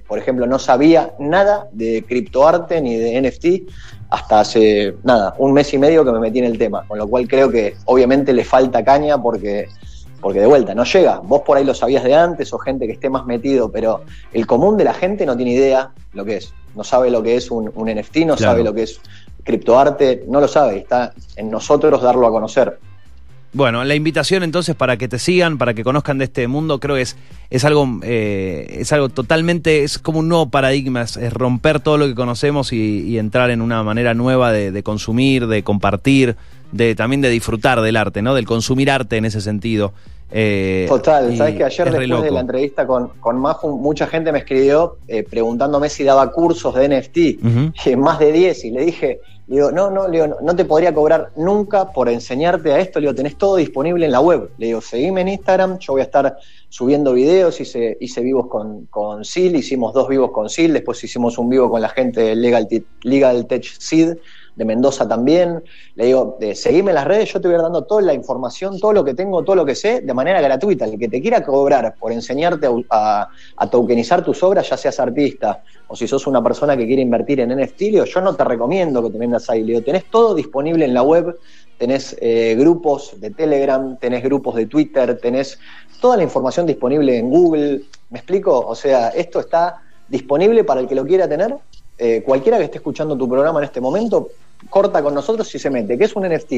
por 0.07 0.17
ejemplo, 0.17 0.47
no 0.47 0.59
sabía 0.59 1.13
nada 1.19 1.67
de 1.73 2.05
criptoarte 2.07 2.81
ni 2.81 2.95
de 2.95 3.21
NFT 3.21 3.69
hasta 4.09 4.39
hace, 4.39 4.95
nada, 5.03 5.35
un 5.37 5.53
mes 5.53 5.73
y 5.73 5.77
medio 5.77 6.05
que 6.05 6.11
me 6.11 6.19
metí 6.19 6.39
en 6.39 6.45
el 6.45 6.57
tema, 6.57 6.85
con 6.87 6.97
lo 6.97 7.07
cual 7.07 7.27
creo 7.27 7.49
que 7.49 7.75
obviamente 7.85 8.31
le 8.31 8.45
falta 8.45 8.83
caña 8.83 9.21
porque, 9.21 9.67
porque 10.27 10.41
de 10.41 10.45
vuelta 10.45 10.75
no 10.75 10.83
llega. 10.83 11.21
Vos 11.23 11.43
por 11.45 11.55
ahí 11.55 11.63
lo 11.63 11.73
sabías 11.73 12.03
de 12.03 12.13
antes 12.13 12.51
o 12.51 12.59
gente 12.59 12.85
que 12.85 12.91
esté 12.91 13.09
más 13.09 13.25
metido, 13.25 13.71
pero 13.71 14.01
el 14.33 14.45
común 14.45 14.75
de 14.75 14.83
la 14.83 14.93
gente 14.93 15.25
no 15.25 15.37
tiene 15.37 15.53
idea 15.53 15.91
lo 16.11 16.25
que 16.25 16.35
es. 16.35 16.53
No 16.75 16.83
sabe 16.83 17.09
lo 17.09 17.23
que 17.23 17.37
es 17.37 17.49
un, 17.49 17.67
NFT, 17.67 18.17
no 18.25 18.35
sabe 18.35 18.61
lo 18.61 18.73
que 18.73 18.83
es 18.83 18.99
criptoarte, 19.45 20.25
no 20.27 20.41
lo 20.41 20.49
sabe. 20.49 20.79
Está 20.79 21.13
en 21.37 21.49
nosotros 21.49 22.01
darlo 22.01 22.27
a 22.27 22.31
conocer. 22.31 22.77
Bueno, 23.53 23.83
la 23.85 23.95
invitación 23.95 24.43
entonces 24.43 24.75
para 24.75 24.97
que 24.97 25.07
te 25.07 25.17
sigan, 25.17 25.57
para 25.57 25.73
que 25.73 25.83
conozcan 25.83 26.17
de 26.17 26.25
este 26.25 26.47
mundo, 26.47 26.79
creo 26.79 26.95
que 26.95 27.01
es, 27.01 27.15
es 27.49 27.63
algo 27.63 27.87
eh, 28.03 28.77
es 28.81 28.91
algo 28.91 29.07
totalmente, 29.09 29.83
es 29.83 29.97
como 29.97 30.19
un 30.19 30.27
nuevo 30.27 30.49
paradigma, 30.49 31.03
es, 31.03 31.33
romper 31.33 31.79
todo 31.79 31.97
lo 31.97 32.05
que 32.05 32.15
conocemos 32.15 32.73
y, 32.73 33.17
entrar 33.17 33.49
en 33.49 33.61
una 33.61 33.81
manera 33.83 34.13
nueva 34.13 34.51
de, 34.51 34.83
consumir, 34.83 35.47
de 35.47 35.63
compartir, 35.63 36.35
de 36.71 36.93
también 36.93 37.21
de 37.21 37.29
disfrutar 37.29 37.81
del 37.81 37.95
arte, 37.95 38.21
¿no? 38.21 38.35
Del 38.35 38.45
consumir 38.45 38.91
arte 38.91 39.15
en 39.17 39.25
ese 39.25 39.39
sentido. 39.39 39.93
Eh, 40.29 40.85
Total, 40.89 41.35
sabes 41.37 41.55
que 41.55 41.63
ayer 41.63 41.89
después 41.89 42.23
de 42.23 42.31
la 42.31 42.41
entrevista 42.41 42.85
con, 42.85 43.09
con 43.19 43.39
mucha 43.81 44.07
gente 44.07 44.31
me 44.31 44.39
escribió 44.39 44.97
eh, 45.07 45.23
preguntándome 45.23 45.89
si 45.89 46.03
daba 46.03 46.31
cursos 46.31 46.75
de 46.75 46.89
NFT, 46.89 47.95
más 47.97 48.19
de 48.19 48.31
10, 48.33 48.65
y 48.65 48.71
le 48.71 48.85
dije, 48.85 49.21
le 49.47 49.55
digo, 49.55 49.71
no, 49.71 49.89
no, 49.89 50.09
le 50.09 50.21
digo, 50.21 50.37
no, 50.41 50.55
te 50.57 50.65
podría 50.65 50.93
cobrar 50.93 51.31
nunca 51.37 51.93
por 51.93 52.09
enseñarte 52.09 52.73
a 52.73 52.79
esto. 52.79 52.99
Le 52.99 53.07
digo, 53.07 53.15
tenés 53.15 53.37
todo 53.37 53.55
disponible 53.55 54.05
en 54.05 54.11
la 54.11 54.19
web. 54.19 54.49
Le 54.57 54.67
digo, 54.67 54.81
seguime 54.81 55.21
en 55.21 55.29
Instagram, 55.29 55.79
yo 55.79 55.93
voy 55.93 56.01
a 56.01 56.05
estar 56.05 56.37
subiendo 56.67 57.13
videos, 57.13 57.61
hice, 57.61 57.97
hice 58.01 58.21
vivos 58.21 58.47
con, 58.47 58.87
con 58.87 59.23
SIL, 59.23 59.55
hicimos 59.55 59.93
dos 59.93 60.09
vivos 60.09 60.31
con 60.31 60.49
SIL, 60.49 60.73
después 60.73 61.01
hicimos 61.01 61.37
un 61.37 61.49
vivo 61.49 61.69
con 61.69 61.81
la 61.81 61.87
gente 61.87 62.19
de 62.21 62.35
Legal, 62.35 62.67
Legal 63.03 63.47
Tech 63.47 63.63
Seed, 63.63 64.17
de 64.57 64.65
Mendoza 64.65 65.07
también. 65.07 65.63
Le 65.95 66.07
digo, 66.07 66.37
eh, 66.41 66.55
seguime 66.55 66.91
en 66.91 66.95
las 66.95 67.05
redes, 67.05 67.31
yo 67.31 67.39
te 67.39 67.47
voy 67.47 67.55
a 67.55 67.61
dando 67.61 67.83
toda 67.83 68.01
la 68.01 68.13
información, 68.13 68.79
todo 68.79 68.91
lo 68.91 69.03
que 69.03 69.13
tengo, 69.13 69.43
todo 69.43 69.55
lo 69.55 69.65
que 69.65 69.75
sé, 69.75 70.01
de 70.01 70.13
manera 70.13 70.41
gratuita. 70.41 70.85
El 70.85 70.97
que 70.97 71.07
te 71.07 71.21
quiera 71.21 71.43
cobrar 71.45 71.95
por 71.97 72.11
enseñarte 72.11 72.67
a, 72.89 73.29
tokenizar 73.71 74.23
tus 74.25 74.41
obras, 74.43 74.67
ya 74.69 74.77
seas 74.77 74.99
artista 74.99 75.63
o 75.89 75.95
si 75.95 76.07
sos 76.07 76.27
una 76.27 76.43
persona 76.43 76.75
que 76.75 76.85
quiere 76.85 77.01
invertir 77.01 77.39
en 77.39 77.55
NFT, 77.55 78.03
yo 78.05 78.21
no 78.21 78.35
te 78.35 78.43
recomiendo 78.43 79.01
que 79.03 79.09
te 79.09 79.17
vendas 79.17 79.49
ahí. 79.49 79.61
Le 79.61 79.73
digo, 79.73 79.81
tenés 79.83 80.05
todo 80.09 80.35
disponible 80.35 80.83
en 80.83 80.93
la 80.93 81.03
web, 81.03 81.37
tenés 81.77 82.17
eh, 82.19 82.55
grupos 82.57 83.13
de 83.21 83.29
Telegram, 83.29 83.95
tenés 83.97 84.23
grupos 84.23 84.55
de 84.55 84.65
Twitter, 84.65 85.17
tenés 85.21 85.59
toda 86.01 86.17
la 86.17 86.23
información 86.23 86.65
disponible 86.65 87.17
en 87.17 87.29
Google. 87.29 87.83
¿Me 88.09 88.19
explico? 88.19 88.59
O 88.59 88.75
sea, 88.75 89.09
esto 89.09 89.39
está 89.39 89.81
disponible 90.09 90.63
para 90.63 90.81
el 90.81 90.87
que 90.87 90.95
lo 90.95 91.05
quiera 91.05 91.27
tener. 91.29 91.55
Eh, 91.99 92.21
cualquiera 92.23 92.57
que 92.57 92.65
esté 92.65 92.77
escuchando 92.77 93.17
tu 93.17 93.27
programa 93.27 93.59
en 93.59 93.65
este 93.65 93.81
momento 93.81 94.29
corta 94.69 95.01
con 95.01 95.13
nosotros 95.13 95.53
y 95.53 95.59
se 95.59 95.69
mete. 95.69 95.97
¿Qué 95.97 96.05
es 96.05 96.15
un 96.15 96.27
NFT? 96.27 96.53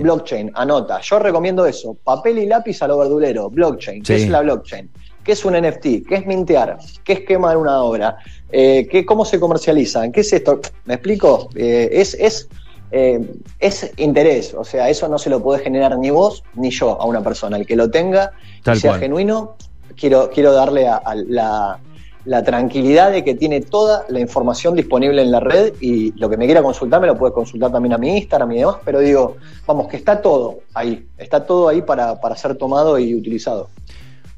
Blockchain, 0.00 0.50
anota. 0.54 1.00
Yo 1.00 1.18
recomiendo 1.18 1.64
eso. 1.64 1.96
Papel 2.02 2.38
y 2.38 2.46
lápiz 2.46 2.82
a 2.82 2.88
lo 2.88 2.98
verdulero. 2.98 3.50
Blockchain. 3.50 4.02
¿Qué 4.02 4.16
es 4.16 4.28
la 4.28 4.40
blockchain? 4.40 4.90
¿Qué 5.22 5.32
es 5.32 5.44
un 5.44 5.54
NFT? 5.54 6.08
¿Qué 6.08 6.16
es 6.16 6.26
mintear? 6.26 6.78
¿Qué 7.04 7.12
es 7.12 7.20
quemar 7.20 7.56
una 7.56 7.82
obra? 7.82 8.16
Eh, 8.50 8.88
¿qué, 8.90 9.06
¿Cómo 9.06 9.24
se 9.24 9.38
comercializan? 9.38 10.10
¿Qué 10.10 10.22
es 10.22 10.32
esto? 10.32 10.60
¿Me 10.84 10.94
explico? 10.94 11.48
Eh, 11.54 11.88
es, 11.92 12.14
es, 12.14 12.48
eh, 12.90 13.20
es 13.60 13.92
interés. 13.96 14.54
O 14.54 14.64
sea, 14.64 14.88
eso 14.88 15.08
no 15.08 15.18
se 15.18 15.30
lo 15.30 15.40
puede 15.40 15.62
generar 15.62 15.96
ni 15.98 16.10
vos 16.10 16.42
ni 16.54 16.70
yo 16.70 17.00
a 17.00 17.06
una 17.06 17.22
persona. 17.22 17.56
El 17.56 17.66
que 17.66 17.76
lo 17.76 17.88
tenga, 17.88 18.32
y 18.66 18.76
sea 18.76 18.94
genuino, 18.94 19.54
quiero, 19.96 20.30
quiero 20.30 20.52
darle 20.52 20.88
a 20.88 21.00
la 21.14 21.78
la 22.24 22.42
tranquilidad 22.44 23.10
de 23.10 23.24
que 23.24 23.34
tiene 23.34 23.60
toda 23.60 24.04
la 24.08 24.20
información 24.20 24.76
disponible 24.76 25.22
en 25.22 25.30
la 25.30 25.40
red 25.40 25.74
y 25.80 26.12
lo 26.18 26.28
que 26.28 26.36
me 26.36 26.46
quiera 26.46 26.62
consultar 26.62 27.00
me 27.00 27.06
lo 27.06 27.16
puede 27.16 27.32
consultar 27.32 27.72
también 27.72 27.94
a 27.94 27.98
mi 27.98 28.16
Instagram 28.16 28.52
y 28.52 28.58
demás, 28.58 28.76
pero 28.84 29.00
digo, 29.00 29.36
vamos, 29.66 29.88
que 29.88 29.96
está 29.96 30.22
todo 30.22 30.60
ahí, 30.74 31.04
está 31.18 31.44
todo 31.44 31.68
ahí 31.68 31.82
para, 31.82 32.16
ser 32.36 32.56
tomado 32.56 32.98
y 32.98 33.14
utilizado. 33.14 33.68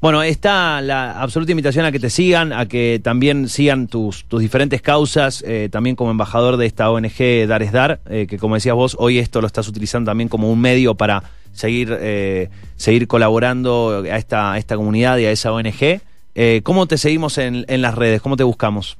Bueno, 0.01 0.21
está 0.21 0.81
la 0.81 1.19
absoluta 1.19 1.51
invitación 1.51 1.85
a 1.85 1.91
que 1.91 1.99
te 1.99 2.09
sigan, 2.09 2.53
a 2.53 2.67
que 2.67 2.99
también 3.03 3.49
sigan 3.49 3.87
tus, 3.87 4.25
tus 4.25 4.41
diferentes 4.41 4.81
causas, 4.81 5.43
eh, 5.47 5.69
también 5.71 5.95
como 5.95 6.11
embajador 6.11 6.57
de 6.57 6.65
esta 6.65 6.91
ONG 6.91 7.47
Dar 7.47 7.63
es 7.63 7.71
Dar, 7.71 8.01
eh, 8.09 8.27
que 8.27 8.37
como 8.37 8.55
decías 8.55 8.75
vos, 8.75 8.95
hoy 8.99 9.19
esto 9.19 9.41
lo 9.41 9.47
estás 9.47 9.67
utilizando 9.67 10.11
también 10.11 10.27
como 10.27 10.51
un 10.51 10.59
medio 10.59 10.95
para 10.95 11.23
seguir, 11.53 11.97
eh, 11.99 12.49
seguir 12.75 13.07
colaborando 13.07 14.03
a 14.11 14.17
esta, 14.17 14.53
a 14.53 14.57
esta 14.57 14.75
comunidad 14.75 15.17
y 15.17 15.25
a 15.25 15.31
esa 15.31 15.51
ONG. 15.53 16.01
Eh, 16.35 16.59
¿Cómo 16.63 16.85
te 16.85 16.97
seguimos 16.97 17.37
en, 17.37 17.65
las 17.81 17.95
redes? 17.95 18.21
¿Cómo 18.21 18.35
te 18.35 18.43
buscamos? 18.43 18.97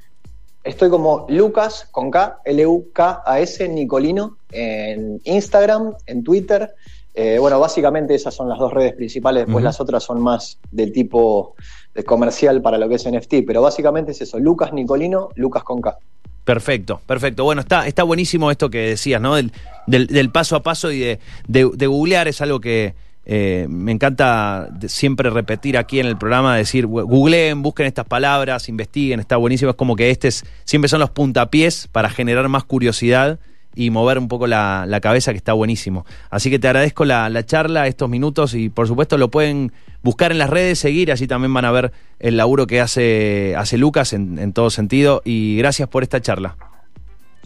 Estoy 0.64 0.90
como 0.90 1.28
Lucas 1.30 1.88
con 1.92 2.10
K, 2.10 2.40
L-U-K-A-S, 2.46 3.68
Nicolino, 3.68 4.38
en 4.52 5.20
Instagram, 5.26 5.94
en 6.08 6.24
Twitter. 6.24 6.74
Eh, 7.14 7.38
bueno, 7.38 7.60
básicamente 7.60 8.16
esas 8.16 8.34
son 8.34 8.50
las 8.50 8.58
dos 8.58 8.74
redes 8.74 8.94
principales, 8.94 9.46
después 9.46 9.64
las 9.64 9.80
otras 9.80 10.04
son 10.04 10.22
más 10.22 10.58
del 10.72 10.92
tipo 10.92 11.56
de 11.94 12.04
comercial 12.04 12.62
para 12.62 12.78
lo 12.78 12.90
que 12.90 12.96
es 12.96 13.10
NFT, 13.10 13.36
pero 13.46 13.62
básicamente 13.62 14.12
es 14.12 14.22
eso, 14.22 14.40
Lucas 14.40 14.74
Nicolino, 14.74 15.30
Lucas 15.36 15.64
con 15.64 15.82
K. 15.82 15.98
Perfecto, 16.44 17.02
perfecto. 17.06 17.44
Bueno, 17.44 17.62
está, 17.62 17.88
está 17.88 18.04
buenísimo 18.04 18.52
esto 18.52 18.70
que 18.70 18.90
decías, 18.90 19.22
¿no? 19.22 19.36
Del, 19.36 20.30
paso 20.32 20.56
a 20.56 20.64
paso 20.64 20.92
y 20.92 21.00
de, 21.00 21.20
de 21.48 21.88
googlear 21.88 22.28
es 22.28 22.42
algo 22.42 22.60
que, 22.60 22.96
eh, 23.26 23.66
me 23.70 23.92
encanta 23.92 24.70
siempre 24.88 25.30
repetir 25.30 25.78
aquí 25.78 26.00
en 26.00 26.06
el 26.06 26.18
programa, 26.18 26.56
decir, 26.56 26.86
googleen, 26.86 27.64
busquen 27.64 27.88
estas 27.88 28.06
palabras, 28.06 28.70
investiguen, 28.70 29.20
está 29.20 29.38
buenísimo. 29.38 29.72
Es 29.72 29.76
como 29.76 29.96
que 29.96 30.12
este 30.12 30.30
siempre 30.64 30.90
son 30.90 31.00
los 31.00 31.10
puntapiés 31.10 31.88
para 31.92 32.10
generar 32.10 32.48
más 32.50 32.64
curiosidad 32.64 33.40
y 33.74 33.90
mover 33.90 34.20
un 34.20 34.28
poco 34.28 34.48
la, 34.48 35.00
cabeza, 35.02 35.32
que 35.32 35.38
está 35.38 35.54
buenísimo. 35.54 36.06
Así 36.30 36.50
que 36.50 36.60
te 36.60 36.68
agradezco 36.68 37.04
la, 37.04 37.46
charla, 37.46 37.88
estos 37.88 38.10
minutos 38.10 38.54
y 38.54 38.70
por 38.70 38.88
supuesto 38.88 39.18
lo 39.18 39.30
pueden 39.30 39.74
buscar 40.04 40.32
en 40.32 40.38
las 40.38 40.50
redes, 40.50 40.80
seguir, 40.80 41.12
así 41.12 41.28
también 41.28 41.54
van 41.54 41.66
a 41.66 41.72
ver 41.72 41.92
el 42.20 42.38
laburo 42.38 42.68
que 42.68 42.80
hace, 42.80 43.56
hace 43.58 43.78
Lucas 43.78 44.14
en, 44.14 44.38
en 44.38 44.54
todo 44.54 44.70
sentido. 44.70 45.22
Y 45.26 45.58
gracias 45.58 45.90
por 45.90 46.04
esta 46.04 46.22
charla. 46.22 46.56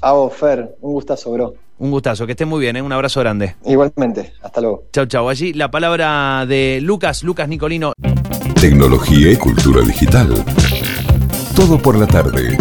A 0.01 0.11
vos, 0.11 0.33
un 0.81 0.93
gustazo, 0.93 1.31
bro. 1.31 1.55
Un 1.79 1.91
gustazo, 1.91 2.25
que 2.25 2.33
esté 2.33 2.45
muy 2.45 2.59
bien, 2.59 2.75
¿eh? 2.75 2.81
un 2.81 2.91
abrazo 2.91 3.21
grande. 3.21 3.55
Igualmente, 3.65 4.33
hasta 4.41 4.59
luego. 4.59 4.83
Chau, 4.91 5.05
chau. 5.05 5.29
Allí 5.29 5.53
la 5.53 5.71
palabra 5.71 6.45
de 6.45 6.79
Lucas, 6.81 7.23
Lucas 7.23 7.47
Nicolino. 7.47 7.93
Tecnología 8.59 9.31
y 9.31 9.37
cultura 9.37 9.81
digital. 9.81 10.43
Todo 11.55 11.81
por 11.81 11.97
la 11.97 12.05
tarde. 12.05 12.57